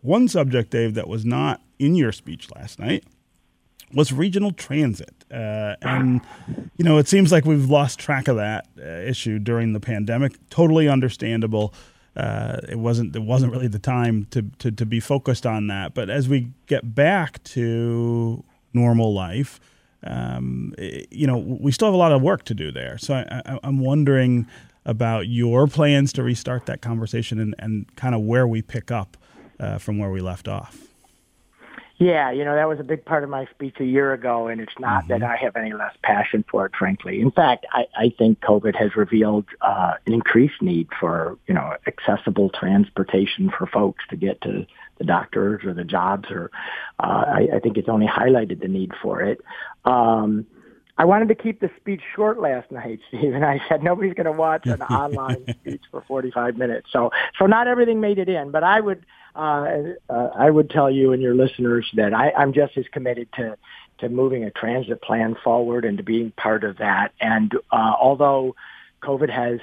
One 0.00 0.28
subject, 0.28 0.70
Dave, 0.70 0.94
that 0.94 1.08
was 1.08 1.26
not 1.26 1.60
in 1.78 1.94
your 1.94 2.10
speech 2.10 2.48
last 2.56 2.78
night 2.78 3.04
was 3.92 4.12
regional 4.12 4.52
transit. 4.52 5.24
Uh, 5.30 5.76
and, 5.82 6.20
you 6.76 6.84
know, 6.84 6.98
it 6.98 7.08
seems 7.08 7.32
like 7.32 7.44
we've 7.44 7.68
lost 7.68 7.98
track 7.98 8.28
of 8.28 8.36
that 8.36 8.66
uh, 8.78 8.84
issue 8.84 9.38
during 9.38 9.72
the 9.72 9.80
pandemic. 9.80 10.32
Totally 10.50 10.88
understandable. 10.88 11.74
Uh, 12.16 12.58
it 12.68 12.78
wasn't 12.78 13.14
it 13.14 13.22
wasn't 13.22 13.52
really 13.52 13.68
the 13.68 13.78
time 13.78 14.26
to, 14.30 14.42
to, 14.58 14.70
to 14.72 14.84
be 14.84 14.98
focused 15.00 15.46
on 15.46 15.68
that. 15.68 15.94
But 15.94 16.10
as 16.10 16.28
we 16.28 16.52
get 16.66 16.94
back 16.94 17.42
to 17.44 18.44
normal 18.72 19.14
life, 19.14 19.60
um, 20.02 20.74
it, 20.76 21.06
you 21.12 21.26
know, 21.26 21.38
we 21.38 21.70
still 21.72 21.86
have 21.86 21.94
a 21.94 21.98
lot 21.98 22.12
of 22.12 22.20
work 22.20 22.44
to 22.44 22.54
do 22.54 22.72
there. 22.72 22.98
So 22.98 23.14
I, 23.14 23.58
am 23.62 23.78
wondering 23.78 24.48
about 24.84 25.28
your 25.28 25.66
plans 25.66 26.12
to 26.14 26.22
restart 26.22 26.66
that 26.66 26.80
conversation 26.80 27.38
and, 27.38 27.54
and 27.58 27.94
kind 27.96 28.14
of 28.14 28.22
where 28.22 28.46
we 28.46 28.62
pick 28.62 28.90
up 28.90 29.16
uh, 29.60 29.78
from 29.78 29.98
where 29.98 30.10
we 30.10 30.20
left 30.20 30.48
off. 30.48 30.89
Yeah, 32.00 32.30
you 32.30 32.46
know, 32.46 32.54
that 32.54 32.66
was 32.66 32.80
a 32.80 32.82
big 32.82 33.04
part 33.04 33.24
of 33.24 33.30
my 33.30 33.46
speech 33.50 33.76
a 33.78 33.84
year 33.84 34.14
ago, 34.14 34.46
and 34.48 34.58
it's 34.58 34.72
not 34.78 35.04
mm-hmm. 35.04 35.20
that 35.20 35.22
I 35.22 35.36
have 35.36 35.54
any 35.54 35.74
less 35.74 35.94
passion 36.02 36.46
for 36.50 36.64
it, 36.64 36.72
frankly. 36.74 37.20
In 37.20 37.30
fact, 37.30 37.66
I, 37.72 37.84
I 37.94 38.14
think 38.16 38.40
COVID 38.40 38.74
has 38.74 38.96
revealed 38.96 39.44
uh, 39.60 39.92
an 40.06 40.14
increased 40.14 40.62
need 40.62 40.88
for, 40.98 41.36
you 41.46 41.52
know, 41.52 41.74
accessible 41.86 42.48
transportation 42.58 43.50
for 43.50 43.66
folks 43.66 44.02
to 44.08 44.16
get 44.16 44.40
to 44.40 44.66
the 44.96 45.04
doctors 45.04 45.62
or 45.62 45.74
the 45.74 45.84
jobs, 45.84 46.30
or 46.30 46.50
uh, 46.98 47.24
I, 47.26 47.48
I 47.56 47.58
think 47.58 47.76
it's 47.76 47.88
only 47.90 48.06
highlighted 48.06 48.62
the 48.62 48.68
need 48.68 48.92
for 49.02 49.20
it. 49.20 49.42
Um, 49.84 50.46
I 50.96 51.04
wanted 51.04 51.28
to 51.28 51.34
keep 51.34 51.60
the 51.60 51.70
speech 51.76 52.00
short 52.16 52.40
last 52.40 52.70
night, 52.70 53.00
Steve, 53.08 53.34
and 53.34 53.44
I 53.44 53.60
said 53.68 53.82
nobody's 53.82 54.14
going 54.14 54.24
to 54.24 54.32
watch 54.32 54.64
an 54.64 54.80
online 54.90 55.44
speech 55.50 55.82
for 55.90 56.02
45 56.08 56.56
minutes. 56.56 56.86
So, 56.94 57.10
so 57.38 57.44
not 57.44 57.68
everything 57.68 58.00
made 58.00 58.18
it 58.18 58.30
in, 58.30 58.52
but 58.52 58.64
I 58.64 58.80
would 58.80 59.04
uh, 59.34 59.66
uh, 60.08 60.30
I 60.36 60.50
would 60.50 60.70
tell 60.70 60.90
you 60.90 61.12
and 61.12 61.22
your 61.22 61.34
listeners 61.34 61.86
that 61.94 62.14
I, 62.14 62.30
I'm 62.32 62.52
just 62.52 62.76
as 62.76 62.84
committed 62.92 63.28
to 63.36 63.56
to 63.98 64.08
moving 64.08 64.44
a 64.44 64.50
transit 64.50 65.02
plan 65.02 65.36
forward 65.44 65.84
and 65.84 65.98
to 65.98 66.02
being 66.02 66.32
part 66.32 66.64
of 66.64 66.78
that. 66.78 67.12
And 67.20 67.52
uh, 67.70 67.92
although 68.00 68.56
COVID 69.02 69.30
has 69.30 69.60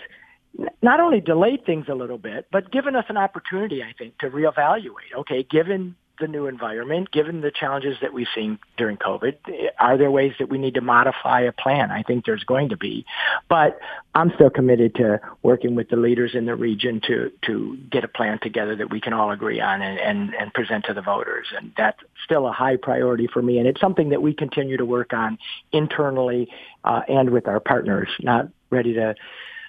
not 0.81 0.99
only 0.99 1.21
delayed 1.21 1.65
things 1.65 1.85
a 1.89 1.95
little 1.95 2.17
bit, 2.17 2.47
but 2.51 2.71
given 2.71 2.95
us 2.95 3.05
an 3.09 3.17
opportunity, 3.17 3.83
I 3.83 3.93
think, 3.97 4.17
to 4.19 4.29
reevaluate. 4.29 5.13
Okay, 5.19 5.43
given 5.43 5.95
the 6.19 6.27
new 6.27 6.47
environment, 6.47 7.11
given 7.11 7.41
the 7.41 7.51
challenges 7.51 7.97
that 8.01 8.13
we've 8.13 8.27
seen 8.33 8.59
during 8.77 8.97
COVID, 8.97 9.35
are 9.79 9.97
there 9.97 10.11
ways 10.11 10.33
that 10.39 10.49
we 10.49 10.57
need 10.57 10.75
to 10.75 10.81
modify 10.81 11.41
a 11.41 11.51
plan? 11.51 11.91
I 11.91 12.03
think 12.03 12.25
there's 12.25 12.43
going 12.43 12.69
to 12.69 12.77
be, 12.77 13.05
but 13.49 13.79
I'm 14.15 14.31
still 14.35 14.49
committed 14.49 14.95
to 14.95 15.19
working 15.43 15.75
with 15.75 15.89
the 15.89 15.95
leaders 15.95 16.31
in 16.33 16.45
the 16.45 16.55
region 16.55 17.01
to 17.07 17.31
to 17.45 17.77
get 17.91 18.03
a 18.03 18.07
plan 18.07 18.39
together 18.41 18.75
that 18.75 18.89
we 18.89 18.99
can 18.99 19.13
all 19.13 19.31
agree 19.31 19.61
on 19.61 19.81
and 19.81 19.99
and, 19.99 20.35
and 20.35 20.53
present 20.53 20.85
to 20.85 20.93
the 20.93 21.01
voters, 21.01 21.47
and 21.55 21.71
that's 21.77 21.99
still 22.23 22.47
a 22.47 22.51
high 22.51 22.77
priority 22.77 23.27
for 23.31 23.41
me, 23.41 23.59
and 23.59 23.67
it's 23.67 23.81
something 23.81 24.09
that 24.09 24.21
we 24.21 24.33
continue 24.33 24.77
to 24.77 24.85
work 24.85 25.13
on 25.13 25.37
internally 25.71 26.49
uh, 26.83 27.01
and 27.07 27.29
with 27.29 27.47
our 27.47 27.59
partners. 27.59 28.09
Not 28.19 28.49
ready 28.69 28.93
to 28.93 29.15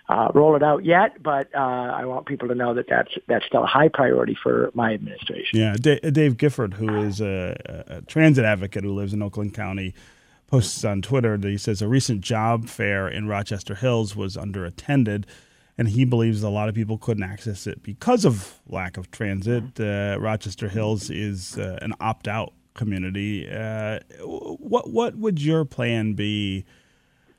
uh, 0.09 0.29
roll 0.35 0.57
it 0.57 0.63
out 0.63 0.85
yet, 0.85 1.23
but 1.23 1.55
uh, 1.55 1.59
I 1.59 2.07
want 2.07 2.27
people 2.27 2.49
to 2.49 2.55
know 2.55 2.73
that 2.75 2.87
that's 2.89 3.13
that's 3.27 3.45
still 3.45 3.65
a 3.65 3.67
high 3.67 3.89
priority 3.89 4.37
for 4.43 4.71
my 4.73 4.95
administration. 4.95 5.59
Yeah, 5.59 5.75
D- 5.79 6.01
Dave 6.01 6.39
Gifford, 6.39 6.75
who 6.75 7.03
is 7.03 7.21
a, 7.21 7.85
a, 7.89 8.03
transit 8.03 8.45
advocate 8.45 8.85
who 8.85 8.95
lives 8.95 9.13
in 9.13 9.23
Oakland 9.23 9.53
County, 9.53 9.95
posts 10.47 10.83
on 10.83 11.03
Twitter 11.03 11.37
that 11.37 11.49
he 11.49 11.59
says 11.59 11.83
a 11.83 11.89
recent 11.89 12.23
job 12.23 12.69
fair 12.69 13.07
in 13.07 13.29
Rochester 13.29 13.75
Hills 13.75 14.17
was 14.17 14.37
underattended, 14.37 15.25
and 15.77 15.89
he 15.89 16.07
believes 16.07 16.43
a 16.43 16.49
lot 16.49 16.71
of 16.71 16.75
people 16.75 16.97
couldn't 16.97 17.25
access 17.25 17.67
it 17.67 17.83
because 17.83 18.25
of 18.25 18.61
lack 18.67 18.97
of 18.97 19.11
transit. 19.11 19.79
Uh, 19.79 20.17
Rochester 20.19 20.71
Hills 20.71 21.11
is 21.11 21.59
uh, 21.59 21.79
an 21.83 21.93
opt-out 22.01 22.55
community. 22.73 23.47
Uh, 23.47 23.99
what 24.23 24.89
what 24.89 25.17
would 25.17 25.43
your 25.43 25.67
plan 25.67 26.15
be? 26.15 26.65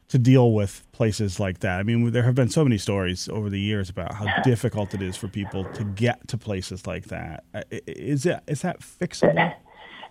To 0.10 0.18
deal 0.18 0.51
with 0.51 0.86
places 0.92 1.39
like 1.39 1.60
that. 1.60 1.80
I 1.80 1.84
mean, 1.84 2.12
there 2.12 2.24
have 2.24 2.36
been 2.36 2.50
so 2.50 2.63
many 2.63 2.78
stories 2.78 3.30
over 3.30 3.50
the 3.50 3.60
years 3.60 3.89
about 3.89 4.13
how 4.16 4.25
difficult 4.42 4.94
it 4.94 5.01
is 5.01 5.16
for 5.16 5.28
people 5.28 5.63
to 5.66 5.84
get 5.84 6.28
to 6.30 6.38
places 6.38 6.86
like 6.86 7.06
that. 7.06 7.44
Is 7.72 8.24
that 8.24 8.44
is 8.48 8.62
that 8.62 8.80
fixable? 8.82 9.56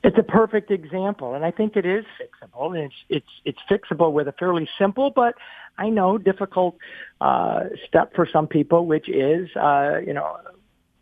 It's 0.05 0.17
a 0.17 0.23
perfect 0.23 0.71
example, 0.71 1.35
and 1.35 1.45
I 1.45 1.51
think 1.51 1.77
it 1.77 1.85
is 1.85 2.05
fixable. 2.21 2.69
And 2.69 2.85
it's 2.85 2.95
it's 3.09 3.27
it's 3.45 3.59
fixable 3.69 4.13
with 4.13 4.29
a 4.29 4.33
fairly 4.33 4.69
simple, 4.79 5.11
but 5.11 5.35
I 5.77 5.89
know 5.89 6.19
difficult 6.19 6.77
uh, 7.21 7.65
step 7.89 8.15
for 8.15 8.25
some 8.25 8.47
people, 8.47 8.87
which 8.87 9.09
is 9.09 9.49
uh, 9.57 9.99
you 10.07 10.15
know 10.15 10.37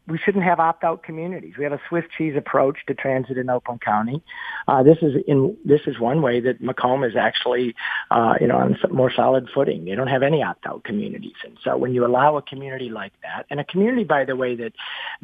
we 0.09 0.19
shouldn't 0.19 0.45
have 0.45 0.61
opt-out 0.61 1.03
communities. 1.03 1.55
We 1.59 1.65
have 1.65 1.73
a 1.73 1.81
Swiss 1.89 2.05
cheese 2.17 2.35
approach 2.37 2.79
to 2.87 2.95
transit 2.95 3.39
in 3.39 3.51
Oakland 3.51 3.81
County. 3.81 4.23
Uh, 4.69 4.83
this 4.83 4.99
is 5.03 5.15
in 5.27 5.57
this 5.65 5.81
is 5.87 5.99
one 5.99 6.23
way 6.23 6.41
that 6.41 6.61
Macomb 6.61 7.03
is 7.03 7.17
actually, 7.17 7.75
uh, 8.11 8.35
you 8.41 8.47
know, 8.47 8.57
on 8.57 8.77
more 8.91 9.11
solid 9.11 9.49
footing. 9.53 9.85
They 9.85 9.95
don't 9.95 10.07
have 10.09 10.23
any 10.23 10.43
opt-out 10.43 10.85
communities, 10.85 11.35
and 11.45 11.57
so 11.65 11.77
when 11.77 11.93
you 11.93 12.07
allow 12.07 12.37
a 12.37 12.43
community 12.43 12.89
like 12.89 13.13
that, 13.23 13.47
and 13.51 13.59
a 13.59 13.65
community, 13.65 14.05
by 14.05 14.25
the 14.25 14.37
way, 14.37 14.55
that 14.57 14.73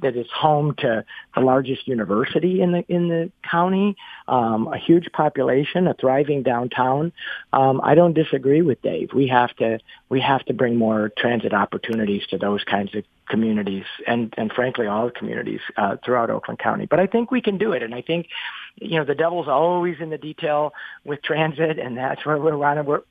that 0.00 0.16
is 0.16 0.26
home 0.34 0.74
to 0.78 1.04
the 1.34 1.40
largest 1.40 1.86
university 1.86 2.60
in 2.60 2.72
the 2.72 2.84
in 2.88 3.08
the 3.08 3.30
county, 3.48 3.96
um, 4.26 4.66
a 4.68 4.78
huge 4.78 5.10
population, 5.12 5.86
a 5.86 5.94
thriving 5.94 6.42
downtown, 6.42 7.12
um, 7.52 7.80
I 7.84 7.94
don't 7.94 8.14
disagree 8.14 8.62
with 8.62 8.82
Dave. 8.82 9.10
We 9.14 9.28
have 9.28 9.54
to 9.56 9.78
we 10.08 10.20
have 10.20 10.44
to 10.46 10.54
bring 10.54 10.76
more 10.76 11.12
transit 11.16 11.54
opportunities 11.54 12.22
to 12.30 12.38
those 12.38 12.64
kinds 12.64 12.94
of 12.94 13.04
communities 13.32 13.86
and, 14.06 14.34
and 14.36 14.52
frankly 14.52 14.86
all 14.86 15.10
communities 15.10 15.60
uh, 15.78 15.96
throughout 16.04 16.28
Oakland 16.28 16.58
County. 16.58 16.86
But 16.86 17.00
I 17.00 17.06
think 17.06 17.30
we 17.30 17.40
can 17.40 17.56
do 17.56 17.72
it, 17.72 17.82
and 17.82 17.94
I 17.94 18.02
think 18.02 18.28
you 18.76 18.98
know, 18.98 19.04
the 19.04 19.14
devil's 19.14 19.48
always 19.48 19.96
in 20.00 20.10
the 20.10 20.18
detail 20.18 20.72
with 21.04 21.22
transit, 21.22 21.78
and 21.78 21.96
that's 21.96 22.24
where 22.24 22.38
we're 22.38 22.56
trying 22.56 22.76
to 22.76 22.82
work, 22.82 23.06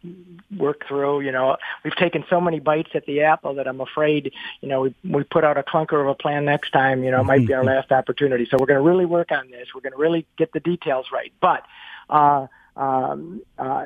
work 0.57 0.87
through. 0.87 1.21
You 1.21 1.31
know, 1.31 1.57
we've 1.83 1.95
taken 1.95 2.23
so 2.29 2.41
many 2.41 2.59
bites 2.59 2.91
at 2.93 3.05
the 3.05 3.21
apple 3.21 3.55
that 3.55 3.67
I'm 3.67 3.81
afraid, 3.81 4.33
you 4.61 4.69
know, 4.69 4.81
we 4.81 4.95
we 5.03 5.23
put 5.23 5.43
out 5.43 5.57
a 5.57 5.63
clunker 5.63 6.01
of 6.01 6.07
a 6.07 6.15
plan 6.15 6.45
next 6.45 6.71
time. 6.71 7.03
You 7.03 7.11
know, 7.11 7.23
might 7.23 7.45
be 7.45 7.53
our 7.53 7.63
last 7.73 7.91
opportunity. 7.91 8.47
So 8.49 8.57
we're 8.59 8.67
going 8.67 8.83
to 8.83 8.87
really 8.87 9.05
work 9.05 9.31
on 9.31 9.49
this. 9.51 9.69
We're 9.73 9.81
going 9.81 9.93
to 9.93 9.99
really 9.99 10.25
get 10.37 10.51
the 10.51 10.59
details 10.59 11.07
right. 11.11 11.31
But 11.39 11.63
uh, 12.09 12.47
um, 12.75 13.41
uh, 13.57 13.85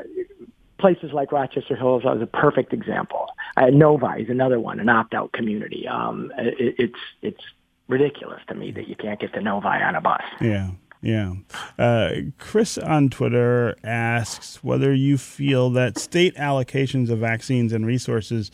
places 0.77 1.11
like 1.13 1.31
Rochester 1.31 1.75
Hills 1.75 2.03
is 2.03 2.21
a 2.21 2.27
perfect 2.27 2.73
example. 2.73 3.27
Uh, 3.57 3.67
Novi 3.67 4.23
is 4.23 4.29
another 4.29 4.59
one, 4.59 4.79
an 4.79 4.89
opt-out 4.89 5.31
community. 5.31 5.87
Um, 5.87 6.31
it, 6.37 6.75
it's 6.77 6.99
it's 7.21 7.43
ridiculous 7.87 8.41
to 8.47 8.55
me 8.55 8.71
that 8.71 8.87
you 8.87 8.95
can't 8.95 9.19
get 9.19 9.33
to 9.33 9.41
Novi 9.41 9.67
on 9.67 9.95
a 9.95 10.01
bus. 10.01 10.23
Yeah. 10.41 10.71
Yeah. 11.01 11.33
Uh, 11.77 12.11
Chris 12.39 12.79
on 12.79 13.09
Twitter 13.09 13.75
asks 13.83 14.63
whether 14.63 14.91
you 14.91 15.19
feel 15.19 15.69
that 15.71 15.99
state 15.99 16.35
allocations 16.35 17.11
of 17.11 17.19
vaccines 17.19 17.71
and 17.73 17.85
resources 17.85 18.49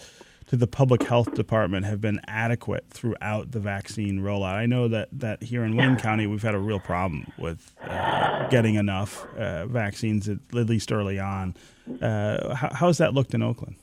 to 0.52 0.58
the 0.58 0.68
public 0.68 1.04
health 1.04 1.34
department 1.34 1.86
have 1.86 2.02
been 2.02 2.20
adequate 2.28 2.84
throughout 2.90 3.52
the 3.52 3.60
vaccine 3.62 4.20
rollout. 4.20 4.56
I 4.56 4.66
know 4.66 4.90
that, 4.90 5.08
that 5.14 5.42
here 5.42 5.64
in 5.64 5.78
Wayne 5.78 5.96
County, 5.96 6.28
we've 6.28 6.44
had 6.44 6.56
a 6.56 6.60
real 6.60 6.82
problem 6.82 7.32
with 7.38 7.74
uh, 7.82 8.50
getting 8.50 8.76
enough 8.76 9.26
uh, 9.38 9.66
vaccines, 9.68 10.28
at, 10.28 10.40
at, 10.54 10.68
least 10.68 10.92
early 10.92 11.20
on. 11.20 11.56
Uh, 12.02 12.54
how, 12.54 12.70
how's 12.74 12.98
that 12.98 13.14
looked 13.14 13.34
in 13.34 13.42
Oakland? 13.42 13.78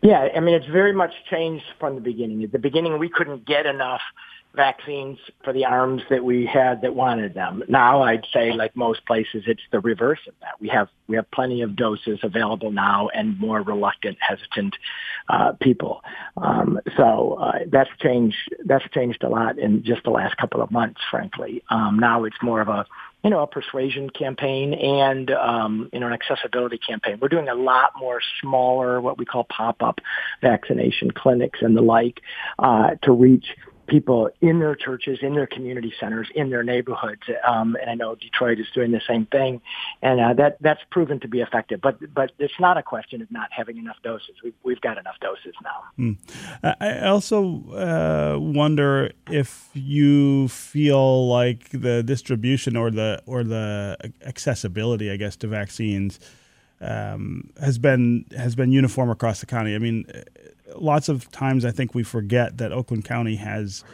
Yeah, 0.00 0.28
I 0.34 0.40
mean, 0.40 0.54
it's 0.54 0.64
very 0.68 0.94
much 0.94 1.12
changed 1.28 1.66
from 1.78 1.94
the 1.96 2.00
beginning. 2.00 2.42
At 2.42 2.52
the 2.52 2.58
beginning, 2.58 2.98
we 2.98 3.10
couldn't 3.10 3.44
get 3.44 3.66
enough 3.66 4.00
vaccines 4.54 5.18
for 5.44 5.52
the 5.52 5.64
arms 5.64 6.02
that 6.10 6.24
we 6.24 6.46
had 6.46 6.82
that 6.82 6.94
wanted 6.94 7.34
them. 7.34 7.62
Now 7.68 8.02
I'd 8.02 8.26
say 8.32 8.52
like 8.52 8.74
most 8.76 9.04
places 9.06 9.44
it's 9.46 9.62
the 9.70 9.80
reverse 9.80 10.20
of 10.26 10.34
that. 10.40 10.60
We 10.60 10.68
have 10.68 10.88
we 11.06 11.16
have 11.16 11.30
plenty 11.30 11.62
of 11.62 11.76
doses 11.76 12.18
available 12.22 12.70
now 12.70 13.08
and 13.08 13.38
more 13.38 13.62
reluctant, 13.62 14.18
hesitant 14.20 14.74
uh, 15.28 15.52
people. 15.60 16.02
Um, 16.36 16.80
so 16.96 17.34
uh, 17.40 17.60
that's 17.70 17.90
changed 18.00 18.36
that's 18.64 18.88
changed 18.90 19.22
a 19.22 19.28
lot 19.28 19.58
in 19.58 19.84
just 19.84 20.02
the 20.04 20.10
last 20.10 20.36
couple 20.36 20.62
of 20.62 20.70
months, 20.70 21.00
frankly. 21.10 21.62
Um, 21.70 21.98
now 21.98 22.24
it's 22.24 22.36
more 22.42 22.60
of 22.60 22.68
a 22.68 22.86
you 23.24 23.30
know, 23.30 23.42
a 23.42 23.46
persuasion 23.48 24.08
campaign 24.10 24.72
and, 24.74 25.32
um, 25.32 25.90
you 25.92 25.98
know, 25.98 26.06
an 26.06 26.12
accessibility 26.12 26.78
campaign. 26.78 27.18
We're 27.20 27.28
doing 27.28 27.48
a 27.48 27.54
lot 27.54 27.90
more 27.98 28.20
smaller, 28.40 29.00
what 29.00 29.18
we 29.18 29.24
call 29.24 29.44
pop-up 29.44 29.98
vaccination 30.40 31.10
clinics 31.10 31.58
and 31.60 31.76
the 31.76 31.82
like, 31.82 32.20
uh, 32.60 32.90
to 33.02 33.12
reach 33.12 33.46
people 33.88 34.30
in 34.40 34.60
their 34.60 34.76
churches, 34.76 35.18
in 35.22 35.34
their 35.34 35.46
community 35.46 35.92
centers, 35.98 36.28
in 36.34 36.50
their 36.50 36.62
neighborhoods. 36.62 37.22
Um, 37.46 37.76
and 37.80 37.90
I 37.90 37.94
know 37.94 38.14
Detroit 38.14 38.60
is 38.60 38.66
doing 38.74 38.92
the 38.92 39.00
same 39.06 39.26
thing, 39.26 39.60
and 40.02 40.20
uh, 40.20 40.34
that 40.34 40.58
that's 40.60 40.80
proven 40.90 41.18
to 41.20 41.28
be 41.28 41.40
effective. 41.40 41.80
But 41.80 42.14
but 42.14 42.32
it's 42.38 42.60
not 42.60 42.76
a 42.76 42.82
question 42.82 43.22
of 43.22 43.30
not 43.30 43.48
having 43.50 43.78
enough 43.78 43.96
doses. 44.02 44.36
We've 44.44 44.54
we've 44.62 44.80
got 44.80 44.98
enough 44.98 45.16
doses 45.20 45.54
now. 45.62 45.82
Mm. 45.98 46.76
I 46.80 47.06
also 47.06 47.64
uh, 47.72 48.38
wonder 48.38 49.10
if 49.30 49.70
you 49.74 50.48
feel 50.48 51.28
like 51.28 51.70
the 51.70 52.02
distribution 52.02 52.76
or 52.76 52.90
the 52.90 53.22
or 53.26 53.42
the 53.42 54.12
accessibility, 54.24 55.10
I 55.10 55.16
guess, 55.16 55.36
to 55.36 55.48
vaccines. 55.48 56.20
Um, 56.80 57.50
has 57.60 57.76
been 57.76 58.24
has 58.36 58.54
been 58.54 58.70
uniform 58.70 59.10
across 59.10 59.40
the 59.40 59.46
county. 59.46 59.74
I 59.74 59.78
mean, 59.78 60.04
lots 60.74 61.08
of 61.08 61.30
times 61.30 61.64
I 61.64 61.70
think 61.70 61.94
we 61.94 62.02
forget 62.02 62.58
that 62.58 62.72
Oakland 62.72 63.04
County 63.04 63.36
has 63.36 63.84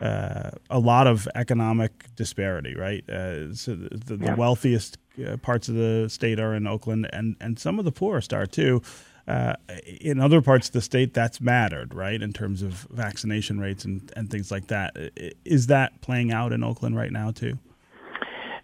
uh, 0.00 0.50
a 0.68 0.78
lot 0.78 1.06
of 1.06 1.28
economic 1.34 2.14
disparity, 2.16 2.74
right? 2.74 3.08
Uh, 3.08 3.54
so 3.54 3.74
the, 3.74 4.16
the, 4.16 4.24
yeah. 4.24 4.34
wealthiest 4.34 4.98
uh, 5.24 5.36
parts 5.36 5.68
of 5.68 5.76
the 5.76 6.08
state 6.08 6.40
are 6.40 6.54
in 6.54 6.66
Oakland, 6.66 7.08
and, 7.12 7.36
and 7.40 7.58
some 7.58 7.78
of 7.78 7.84
the 7.84 7.92
poorest 7.92 8.32
are 8.32 8.46
too. 8.46 8.82
Uh, 9.28 9.54
in 10.00 10.18
other 10.18 10.42
parts 10.42 10.66
of 10.66 10.72
the 10.72 10.80
state, 10.80 11.14
that's 11.14 11.40
mattered, 11.40 11.94
right, 11.94 12.20
in 12.20 12.32
terms 12.32 12.62
of 12.62 12.88
vaccination 12.90 13.60
rates 13.60 13.84
and, 13.84 14.12
and 14.16 14.28
things 14.30 14.50
like 14.50 14.66
that. 14.66 14.96
Is 15.44 15.68
that 15.68 16.00
playing 16.00 16.32
out 16.32 16.52
in 16.52 16.64
Oakland 16.64 16.96
right 16.96 17.12
now 17.12 17.30
too? 17.30 17.58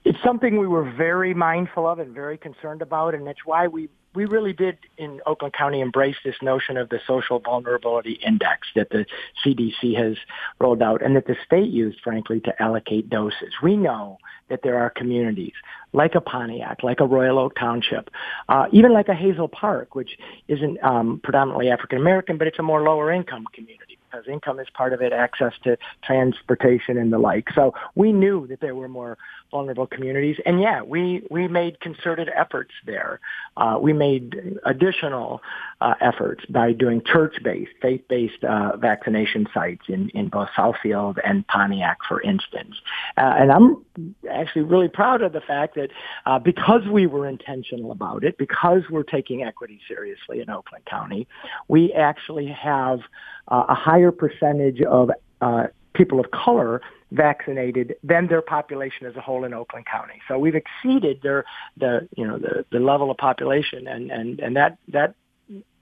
It's 0.04 0.18
something 0.24 0.58
we 0.58 0.66
were 0.66 0.90
very 0.90 1.34
mindful 1.34 1.86
of 1.86 2.00
and 2.00 2.12
very 2.12 2.38
concerned 2.38 2.82
about, 2.82 3.14
and 3.14 3.24
that's 3.24 3.44
why 3.44 3.68
we 3.68 3.88
we 4.14 4.24
really 4.24 4.52
did 4.52 4.78
in 4.96 5.20
Oakland 5.26 5.54
County 5.54 5.80
embrace 5.80 6.16
this 6.24 6.36
notion 6.42 6.76
of 6.76 6.88
the 6.88 7.00
social 7.06 7.38
vulnerability 7.38 8.18
index 8.24 8.68
that 8.74 8.90
the 8.90 9.06
CDC 9.44 9.96
has 9.96 10.16
rolled 10.60 10.82
out 10.82 11.02
and 11.02 11.14
that 11.16 11.26
the 11.26 11.36
state 11.44 11.70
used, 11.70 12.00
frankly, 12.02 12.40
to 12.40 12.62
allocate 12.62 13.10
doses. 13.10 13.52
We 13.62 13.76
know 13.76 14.18
that 14.48 14.62
there 14.62 14.78
are 14.78 14.90
communities 14.90 15.52
like 15.92 16.14
a 16.14 16.20
Pontiac, 16.20 16.82
like 16.82 17.00
a 17.00 17.06
Royal 17.06 17.38
Oak 17.38 17.54
Township, 17.54 18.10
uh, 18.48 18.66
even 18.72 18.92
like 18.92 19.08
a 19.08 19.14
Hazel 19.14 19.48
Park, 19.48 19.94
which 19.94 20.18
isn't 20.48 20.82
um, 20.82 21.20
predominantly 21.22 21.70
African 21.70 21.98
American, 21.98 22.38
but 22.38 22.46
it's 22.46 22.58
a 22.58 22.62
more 22.62 22.82
lower 22.82 23.12
income 23.12 23.44
community 23.52 23.98
because 24.10 24.26
income 24.26 24.58
is 24.58 24.68
part 24.74 24.92
of 24.92 25.00
it, 25.02 25.12
access 25.12 25.52
to 25.64 25.76
transportation 26.02 26.96
and 26.96 27.12
the 27.12 27.18
like. 27.18 27.48
So 27.54 27.74
we 27.94 28.12
knew 28.12 28.46
that 28.46 28.60
there 28.60 28.74
were 28.74 28.88
more 28.88 29.18
vulnerable 29.50 29.86
communities, 29.86 30.36
and 30.44 30.60
yeah, 30.60 30.82
we 30.82 31.22
we 31.30 31.48
made 31.48 31.80
concerted 31.80 32.28
efforts 32.34 32.72
there. 32.86 33.20
Uh, 33.56 33.78
we 33.80 33.92
made 33.92 34.58
additional 34.64 35.40
uh, 35.80 35.94
efforts 36.00 36.44
by 36.46 36.72
doing 36.72 37.02
church-based, 37.04 37.70
faith-based 37.80 38.44
uh, 38.44 38.76
vaccination 38.76 39.46
sites 39.54 39.82
in 39.88 40.10
in 40.10 40.28
both 40.28 40.48
Southfield 40.56 41.18
and 41.24 41.46
Pontiac, 41.46 41.98
for 42.08 42.20
instance. 42.20 42.76
Uh, 43.16 43.34
and 43.38 43.52
I'm 43.52 43.84
actually 44.30 44.62
really 44.62 44.88
proud 44.88 45.22
of 45.22 45.32
the 45.32 45.40
fact 45.40 45.74
that 45.76 45.90
uh, 46.26 46.38
because 46.38 46.86
we 46.86 47.06
were 47.06 47.26
intentional 47.26 47.92
about 47.92 48.24
it, 48.24 48.38
because 48.38 48.82
we're 48.90 49.02
taking 49.02 49.42
equity 49.42 49.80
seriously 49.88 50.40
in 50.40 50.50
Oakland 50.50 50.84
County, 50.84 51.26
we 51.68 51.92
actually 51.92 52.48
have 52.48 53.00
uh, 53.48 53.64
a 53.68 53.74
higher 53.74 54.12
percentage 54.12 54.82
of 54.82 55.10
uh, 55.40 55.66
people 55.94 56.20
of 56.20 56.30
color 56.30 56.80
vaccinated 57.10 57.96
than 58.02 58.26
their 58.26 58.42
population 58.42 59.06
as 59.06 59.16
a 59.16 59.20
whole 59.20 59.44
in 59.44 59.54
Oakland 59.54 59.86
County. 59.86 60.20
So 60.28 60.38
we've 60.38 60.54
exceeded 60.54 61.20
their 61.22 61.44
the 61.76 62.08
you 62.16 62.26
know 62.26 62.38
the, 62.38 62.64
the 62.70 62.78
level 62.78 63.10
of 63.10 63.16
population 63.16 63.86
and, 63.86 64.10
and, 64.10 64.40
and 64.40 64.56
that 64.56 64.78
that 64.88 65.14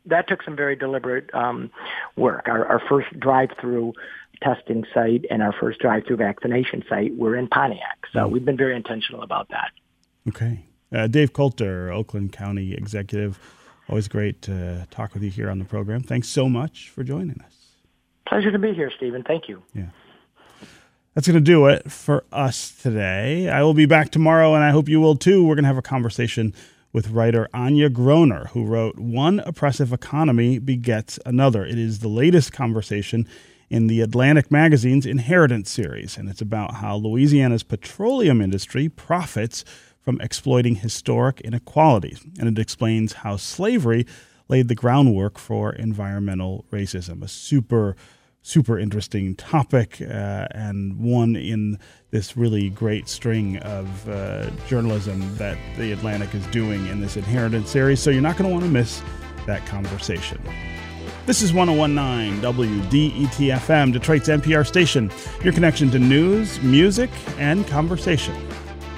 that 0.07 0.29
took 0.29 0.43
some 0.45 0.55
very 0.55 0.77
deliberate 0.77 1.35
um, 1.35 1.71
work. 2.17 2.45
Our, 2.47 2.65
our 2.67 2.81
first 2.89 3.09
drive-through 3.19 3.93
testing 4.41 4.85
site 4.95 5.25
and 5.31 5.43
our 5.43 5.53
first 5.53 5.81
drive-through 5.81 6.19
vaccination 6.19 6.85
site 6.89 7.17
were 7.17 7.35
in 7.35 7.49
Pontiac. 7.49 8.07
So 8.13 8.21
mm. 8.21 8.31
we've 8.31 8.45
been 8.45 8.57
very 8.57 8.77
intentional 8.77 9.23
about 9.23 9.49
that. 9.49 9.73
Okay. 10.29 10.61
Uh, 10.95 11.09
Dave 11.09 11.33
Coulter, 11.33 11.91
Oakland 11.91 12.33
County 12.33 12.73
Executive. 12.73 13.41
Always 13.89 14.07
great 14.07 14.43
to 14.43 14.87
talk 14.91 15.15
with 15.15 15.25
you 15.25 15.31
here 15.31 15.51
on 15.51 15.59
the 15.59 15.65
program. 15.65 16.03
Thanks 16.03 16.29
so 16.29 16.49
much 16.49 16.89
for 16.91 17.03
joining 17.03 17.41
us. 17.41 17.55
Pleasure 18.29 18.53
to 18.53 18.59
be 18.59 18.75
here, 18.75 18.93
Stephen. 18.97 19.25
Thank 19.25 19.49
you. 19.49 19.63
Yeah. 19.75 19.87
That's 21.17 21.27
going 21.27 21.43
to 21.43 21.51
do 21.51 21.65
it 21.69 21.91
for 21.91 22.25
us 22.31 22.73
today. 22.73 23.49
I 23.49 23.63
will 23.63 23.73
be 23.73 23.87
back 23.87 24.11
tomorrow, 24.11 24.55
and 24.55 24.63
I 24.63 24.69
hope 24.69 24.87
you 24.87 25.01
will 25.01 25.17
too. 25.17 25.43
We're 25.43 25.55
going 25.55 25.63
to 25.63 25.69
have 25.69 25.79
a 25.79 25.83
conversation 25.83 26.53
with 26.93 27.09
writer 27.09 27.49
Anya 27.55 27.89
Groner, 27.89 28.49
who 28.53 28.67
wrote 28.67 28.99
One 28.99 29.41
Oppressive 29.41 29.95
Economy 29.95 30.59
Begets 30.59 31.19
Another. 31.25 31.65
It 31.65 31.79
is 31.79 32.01
the 32.01 32.09
latest 32.09 32.53
conversation 32.53 33.27
in 33.71 33.87
the 33.87 34.03
Atlantic 34.03 34.51
Magazine's 34.51 35.07
Inheritance 35.07 35.71
series, 35.71 36.19
and 36.19 36.29
it's 36.29 36.43
about 36.43 36.75
how 36.75 36.97
Louisiana's 36.97 37.63
petroleum 37.63 38.43
industry 38.43 38.91
profits 38.91 39.65
from 39.99 40.21
exploiting 40.21 40.75
historic 40.75 41.41
inequalities. 41.41 42.27
And 42.39 42.47
it 42.47 42.61
explains 42.61 43.15
how 43.15 43.39
slavery 43.39 44.07
laid 44.49 44.69
the 44.69 44.75
groundwork 44.75 45.39
for 45.39 45.73
environmental 45.73 46.67
racism, 46.71 47.23
a 47.23 47.29
super 47.29 47.97
super 48.47 48.79
interesting 48.79 49.35
topic 49.35 50.01
uh, 50.01 50.47
and 50.53 50.97
one 51.01 51.35
in 51.35 51.77
this 52.13 52.37
really 52.37 52.71
great 52.71 53.09
string 53.09 53.57
of 53.59 54.09
uh, 54.09 54.49
journalism 54.69 55.21
that 55.37 55.59
the 55.77 55.91
Atlantic 55.91 56.33
is 56.33 56.47
doing 56.47 56.87
in 56.87 57.01
this 57.01 57.17
inheritance 57.17 57.69
series. 57.69 58.01
So 58.01 58.11
you're 58.11 58.23
not 58.23 58.37
going 58.37 58.49
to 58.49 58.55
want 58.55 58.65
to 58.65 58.71
miss 58.71 59.03
that 59.47 59.67
conversation. 59.67 60.41
This 61.27 61.43
is 61.43 61.53
1019 61.53 62.41
WDETFM, 62.41 63.93
Detroit's 63.93 64.29
NPR 64.29 64.65
station, 64.65 65.11
your 65.43 65.53
connection 65.53 65.91
to 65.91 65.99
news, 65.99 66.61
music, 66.63 67.11
and 67.39 67.67
conversation. 67.67 68.37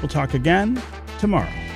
We'll 0.03 0.09
talk 0.09 0.35
again 0.35 0.81
tomorrow. 1.19 1.68